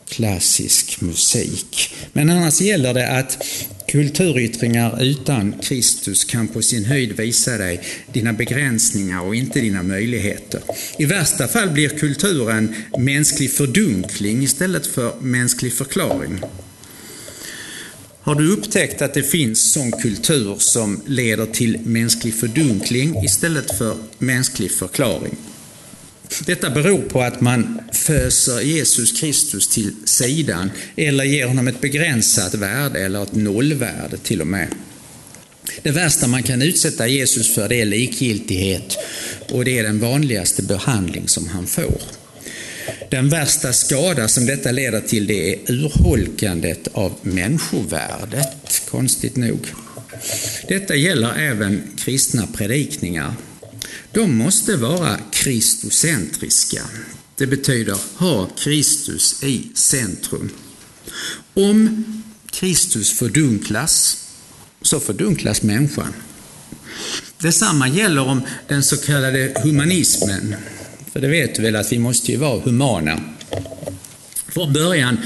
klassisk 0.09 1.01
musik. 1.01 1.95
Men 2.13 2.29
annars 2.29 2.61
gäller 2.61 2.93
det 2.93 3.17
att 3.17 3.43
kulturyttringar 3.87 5.03
utan 5.03 5.53
Kristus 5.61 6.23
kan 6.23 6.47
på 6.47 6.61
sin 6.61 6.85
höjd 6.85 7.17
visa 7.17 7.57
dig 7.57 7.81
dina 8.13 8.33
begränsningar 8.33 9.21
och 9.21 9.35
inte 9.35 9.59
dina 9.59 9.83
möjligheter. 9.83 10.61
I 10.97 11.05
värsta 11.05 11.47
fall 11.47 11.69
blir 11.69 11.89
kulturen 11.89 12.75
mänsklig 12.97 13.51
fördunkling 13.51 14.43
istället 14.43 14.87
för 14.87 15.13
mänsklig 15.21 15.73
förklaring. 15.73 16.39
Har 18.23 18.35
du 18.35 18.53
upptäckt 18.53 19.01
att 19.01 19.13
det 19.13 19.23
finns 19.23 19.73
sån 19.73 19.91
kultur 19.91 20.55
som 20.57 21.01
leder 21.05 21.45
till 21.45 21.79
mänsklig 21.83 22.33
fördunkling 22.33 23.23
istället 23.23 23.77
för 23.77 23.97
mänsklig 24.17 24.71
förklaring? 24.71 25.35
Detta 26.45 26.69
beror 26.69 27.01
på 27.01 27.21
att 27.21 27.41
man 27.41 27.79
föser 27.91 28.61
Jesus 28.61 29.19
Kristus 29.19 29.67
till 29.67 29.95
sidan 30.05 30.71
eller 30.95 31.23
ger 31.23 31.47
honom 31.47 31.67
ett 31.67 31.81
begränsat 31.81 32.53
värde 32.53 32.99
eller 32.99 33.23
ett 33.23 33.35
nollvärde 33.35 34.17
till 34.17 34.41
och 34.41 34.47
med. 34.47 34.67
Det 35.81 35.91
värsta 35.91 36.27
man 36.27 36.43
kan 36.43 36.61
utsätta 36.61 37.07
Jesus 37.07 37.55
för 37.55 37.69
det 37.69 37.81
är 37.81 37.85
likgiltighet 37.85 38.97
och 39.49 39.65
det 39.65 39.79
är 39.79 39.83
den 39.83 39.99
vanligaste 39.99 40.63
behandling 40.63 41.27
som 41.27 41.47
han 41.47 41.67
får. 41.67 42.01
Den 43.11 43.29
värsta 43.29 43.73
skada 43.73 44.27
som 44.27 44.45
detta 44.45 44.71
leder 44.71 45.01
till 45.01 45.27
det 45.27 45.53
är 45.53 45.71
urholkandet 45.71 46.87
av 46.93 47.15
människovärdet, 47.21 48.81
konstigt 48.89 49.35
nog. 49.35 49.67
Detta 50.67 50.95
gäller 50.95 51.33
även 51.33 51.83
kristna 51.97 52.47
predikningar. 52.47 53.33
De 54.11 54.37
måste 54.37 54.75
vara 54.75 55.17
kristocentriska. 55.31 56.81
Det 57.37 57.47
betyder 57.47 57.97
ha 58.15 58.49
Kristus 58.57 59.43
i 59.43 59.71
centrum. 59.75 60.49
Om 61.53 62.03
Kristus 62.51 63.11
fördunklas, 63.19 64.17
så 64.81 64.99
fördunklas 64.99 65.61
människan. 65.61 66.13
Detsamma 67.37 67.87
gäller 67.87 68.27
om 68.27 68.41
den 68.67 68.83
så 68.83 68.97
kallade 68.97 69.53
humanismen. 69.63 70.55
För 71.13 71.19
det 71.19 71.27
vet 71.27 71.55
du 71.55 71.61
väl 71.61 71.75
att 71.75 71.91
vi 71.91 71.99
måste 71.99 72.31
ju 72.31 72.37
vara 72.37 72.59
humana. 72.59 73.21
Från 74.47 74.73
början 74.73 75.17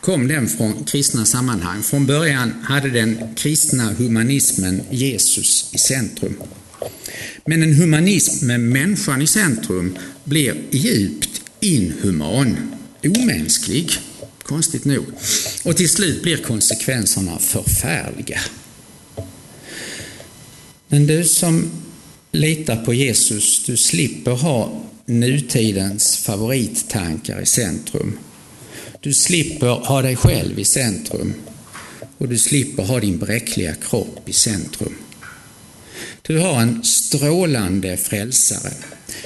kom 0.00 0.28
den 0.28 0.48
från 0.48 0.84
kristna 0.84 1.24
sammanhang. 1.24 1.82
Från 1.82 2.06
början 2.06 2.52
hade 2.62 2.90
den 2.90 3.34
kristna 3.36 3.92
humanismen 3.92 4.82
Jesus 4.90 5.70
i 5.72 5.78
centrum. 5.78 6.36
Men 7.46 7.62
en 7.62 7.74
humanism 7.74 8.46
med 8.46 8.60
människan 8.60 9.22
i 9.22 9.26
centrum 9.26 9.98
blir 10.24 10.56
djupt 10.70 11.42
inhuman, 11.60 12.56
omänsklig, 13.04 13.90
konstigt 14.42 14.84
nog. 14.84 15.04
Och 15.64 15.76
till 15.76 15.88
slut 15.88 16.22
blir 16.22 16.36
konsekvenserna 16.36 17.38
förfärliga. 17.38 18.40
Men 20.88 21.06
du 21.06 21.24
som 21.24 21.70
Lita 22.34 22.76
på 22.76 22.94
Jesus, 22.94 23.64
du 23.64 23.76
slipper 23.76 24.30
ha 24.30 24.82
nutidens 25.06 26.16
favorittankar 26.16 27.40
i 27.40 27.46
centrum. 27.46 28.18
Du 29.00 29.12
slipper 29.12 29.66
ha 29.66 30.02
dig 30.02 30.16
själv 30.16 30.58
i 30.58 30.64
centrum 30.64 31.34
och 32.18 32.28
du 32.28 32.38
slipper 32.38 32.82
ha 32.82 33.00
din 33.00 33.18
bräckliga 33.18 33.74
kropp 33.74 34.28
i 34.28 34.32
centrum. 34.32 34.94
Du 36.22 36.38
har 36.38 36.60
en 36.60 36.84
strålande 36.84 37.96
frälsare. 37.96 38.72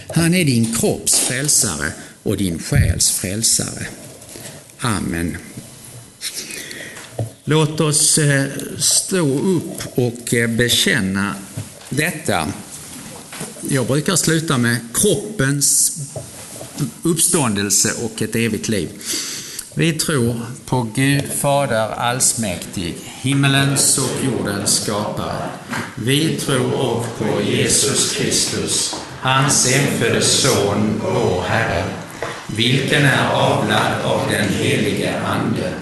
Han 0.09 0.35
är 0.35 0.45
din 0.45 0.75
kropps 0.75 1.19
frälsare 1.19 1.93
och 2.23 2.37
din 2.37 2.59
själs 2.59 3.11
frälsare. 3.11 3.87
Amen. 4.79 5.37
Låt 7.45 7.81
oss 7.81 8.19
eh, 8.19 8.47
stå 8.79 9.39
upp 9.39 9.99
och 9.99 10.35
eh, 10.35 10.51
bekänna 10.51 11.35
detta. 11.89 12.53
Jag 13.69 13.87
brukar 13.87 14.17
sluta 14.17 14.59
med 14.59 14.77
kroppens 14.95 15.93
uppståndelse 17.03 17.93
och 18.05 18.23
ett 18.23 18.37
evigt 18.37 18.69
liv. 18.69 18.89
Vi 19.75 19.93
tror 19.93 20.41
på 20.67 20.83
Gud 20.95 21.25
Fader 21.41 21.89
allsmäktig, 21.91 22.97
himmelens 23.05 23.99
och 23.99 24.25
jordens 24.25 24.83
skapare. 24.83 25.49
Vi 25.95 26.37
tror 26.37 26.75
också 26.75 27.11
på 27.19 27.43
Jesus 27.43 28.13
Kristus, 28.13 28.95
hans 29.21 29.75
enfödde 29.75 30.23
Son, 30.23 31.01
vår 31.03 31.43
Herre, 31.43 31.85
vilken 32.47 33.03
är 33.03 33.29
avlad 33.29 33.93
av 34.05 34.21
den 34.31 34.49
helige 34.49 35.21
Ande, 35.21 35.73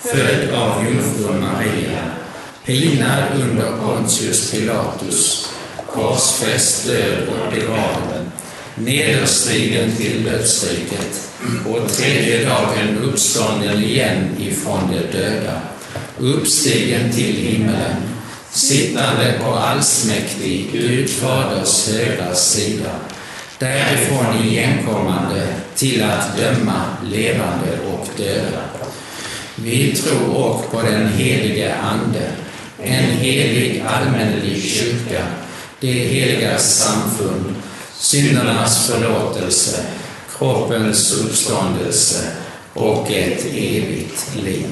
född 0.00 0.50
av 0.54 0.84
jungfrun 0.84 1.40
Maria, 1.40 2.04
pinad 2.64 3.24
under 3.40 3.76
Pontius 3.76 4.50
Pilatus, 4.50 5.49
korsfäst, 5.94 6.86
död 6.86 7.28
och 7.28 7.52
begraven, 7.52 8.32
nederstigen 8.74 9.96
till 9.96 10.24
dödsriket 10.24 11.30
och 11.66 11.92
tredje 11.92 12.44
dagen 12.44 12.98
uppstånden 13.02 13.82
igen 13.84 14.28
ifrån 14.38 14.80
de 14.90 15.18
döda, 15.18 15.60
uppstigen 16.18 17.12
till 17.12 17.36
himmelen, 17.36 17.96
sittande 18.50 19.34
på 19.44 19.50
allsmäktig 19.50 20.68
Gud 20.72 21.10
Faders 21.10 21.88
högra 21.88 22.34
sida, 22.34 22.90
därifrån 23.58 24.42
igenkommande 24.44 25.46
till 25.76 26.02
att 26.02 26.36
döma 26.36 26.82
levande 27.04 27.78
och 27.92 28.08
döda. 28.16 28.62
Vi 29.54 29.92
tror 29.92 30.36
också 30.36 30.70
på 30.70 30.82
den 30.82 31.08
helige 31.08 31.74
Ande, 31.74 32.30
en 32.82 33.04
helig 33.04 33.84
allmännelig 33.86 34.62
kyrka, 34.62 35.22
det 35.80 35.92
heligas 35.92 36.78
samfund, 36.78 37.54
syndernas 37.98 38.86
förlåtelse, 38.86 39.86
kroppens 40.38 41.12
uppståndelse 41.12 42.32
och 42.74 43.10
ett 43.10 43.44
evigt 43.44 44.34
liv. 44.44 44.66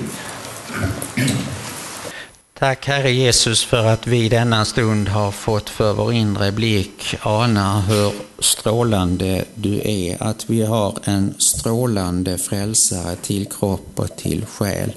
Tack 2.59 2.87
Herre 2.87 3.11
Jesus 3.11 3.65
för 3.65 3.87
att 3.87 4.07
vi 4.07 4.29
denna 4.29 4.65
stund 4.65 5.09
har 5.09 5.31
fått 5.31 5.71
för 5.71 5.93
vår 5.93 6.13
inre 6.13 6.53
blick 6.53 7.17
ana 7.23 7.81
hur 7.81 8.13
strålande 8.39 9.45
du 9.55 9.81
är, 9.85 10.23
att 10.23 10.51
vi 10.51 10.63
har 10.63 10.99
en 11.05 11.35
strålande 11.39 12.39
frälsare 12.39 13.17
till 13.17 13.47
kropp 13.47 13.91
och 13.95 14.17
till 14.17 14.47
själ. 14.47 14.93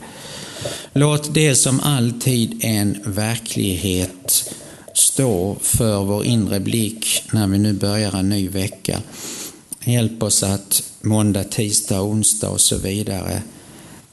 Låt 0.94 1.34
det 1.34 1.56
som 1.56 1.80
alltid 1.80 2.60
en 2.64 3.02
verklighet 3.06 4.54
stå 5.02 5.58
för 5.62 6.04
vår 6.04 6.26
inre 6.26 6.60
blick 6.60 7.24
när 7.32 7.48
vi 7.48 7.58
nu 7.58 7.74
börjar 7.74 8.16
en 8.16 8.30
ny 8.30 8.50
vecka. 8.50 9.02
Hjälp 9.84 10.24
oss 10.24 10.44
att 10.44 10.84
måndag, 11.02 11.44
tisdag, 11.44 12.02
onsdag 12.02 12.50
och 12.50 12.62
så 12.62 12.78
vidare 12.78 13.42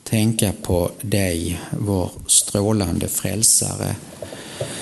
tänka 0.03 0.53
på 0.63 0.91
dig, 1.01 1.61
vår 1.79 2.11
strålande 2.27 3.09
frälsare. 3.09 3.97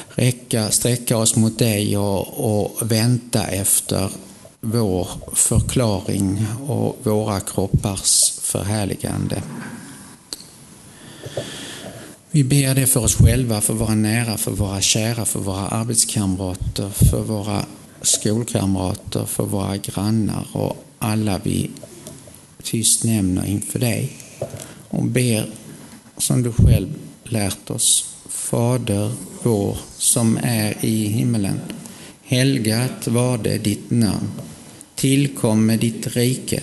Räcka, 0.08 0.70
sträcka 0.70 1.16
oss 1.16 1.36
mot 1.36 1.58
dig 1.58 1.98
och, 1.98 2.54
och 2.54 2.92
vänta 2.92 3.46
efter 3.46 4.10
vår 4.60 5.08
förklaring 5.32 6.46
och 6.68 6.98
våra 7.02 7.40
kroppars 7.40 8.32
förhärligande. 8.40 9.42
Vi 12.36 12.44
ber 12.44 12.74
det 12.74 12.86
för 12.86 13.00
oss 13.00 13.14
själva, 13.14 13.60
för 13.60 13.74
våra 13.74 13.94
nära, 13.94 14.36
för 14.36 14.50
våra 14.50 14.80
kära, 14.80 15.24
för 15.24 15.40
våra 15.40 15.68
arbetskamrater, 15.68 16.90
för 16.90 17.22
våra 17.22 17.66
skolkamrater, 18.02 19.24
för 19.24 19.44
våra 19.44 19.76
grannar 19.76 20.46
och 20.52 20.84
alla 20.98 21.40
vi 21.44 21.70
tyst 22.62 23.04
nämner 23.04 23.46
inför 23.46 23.78
dig 23.78 24.12
och 24.88 25.04
ber 25.04 25.50
som 26.18 26.42
du 26.42 26.52
själv 26.52 26.88
lärt 27.24 27.70
oss. 27.70 28.14
Fader 28.28 29.12
vår 29.42 29.78
som 29.98 30.38
är 30.42 30.84
i 30.84 31.06
himmelen. 31.06 31.60
Helgat 32.24 33.08
var 33.08 33.38
det 33.38 33.58
ditt 33.58 33.90
namn. 33.90 34.30
Tillkomme 34.94 35.76
ditt 35.76 36.06
rike. 36.06 36.62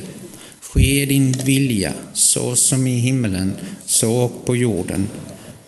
Ske 0.62 1.06
din 1.06 1.32
vilja 1.32 1.94
så 2.14 2.56
som 2.56 2.88
i 2.88 2.96
himmelen 2.96 3.54
så 3.86 4.14
och 4.14 4.46
på 4.46 4.56
jorden. 4.56 5.08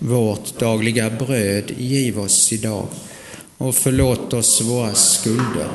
Vårt 0.08 0.60
dagliga 0.60 1.10
bröd 1.10 1.72
giv 1.78 2.20
oss 2.20 2.54
idag 2.54 2.88
och 3.58 3.76
förlåt 3.76 4.34
oss 4.34 4.62
våra 4.62 4.94
skulder 4.94 5.68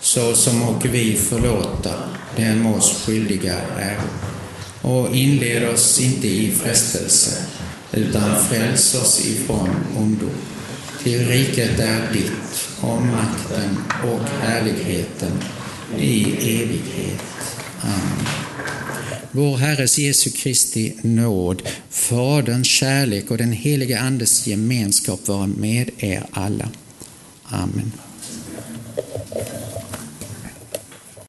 så 0.00 0.34
som 0.34 0.62
och 0.62 0.86
vi 0.86 1.16
förlåta 1.16 1.90
dem 2.36 2.66
oss 2.66 3.02
skyldiga 3.06 3.54
är 3.78 3.98
och 4.82 5.16
inled 5.16 5.68
oss 5.68 6.00
inte 6.00 6.28
i 6.28 6.50
frestelse, 6.50 7.46
utan 7.92 8.44
fräls 8.44 8.94
oss 8.94 9.26
ifrån 9.26 9.70
ondo. 9.96 10.28
Till 11.02 11.26
riket 11.26 11.80
är 11.80 12.12
ditt, 12.12 12.68
och 12.80 13.02
makten 13.02 13.76
och 14.04 14.28
härligheten 14.42 15.32
i 15.98 16.22
evighet. 16.62 17.22
Amen. 17.82 18.26
Vår 19.36 19.56
Herres 19.56 19.98
Jesu 19.98 20.30
Kristi 20.30 20.94
nåd, 21.02 21.62
Faderns 21.90 22.68
kärlek 22.68 23.30
och 23.30 23.38
den 23.38 23.52
helige 23.52 24.00
Andes 24.00 24.46
gemenskap 24.46 25.28
vara 25.28 25.46
med 25.46 25.90
er 25.98 26.26
alla. 26.30 26.68
Amen. 27.44 27.92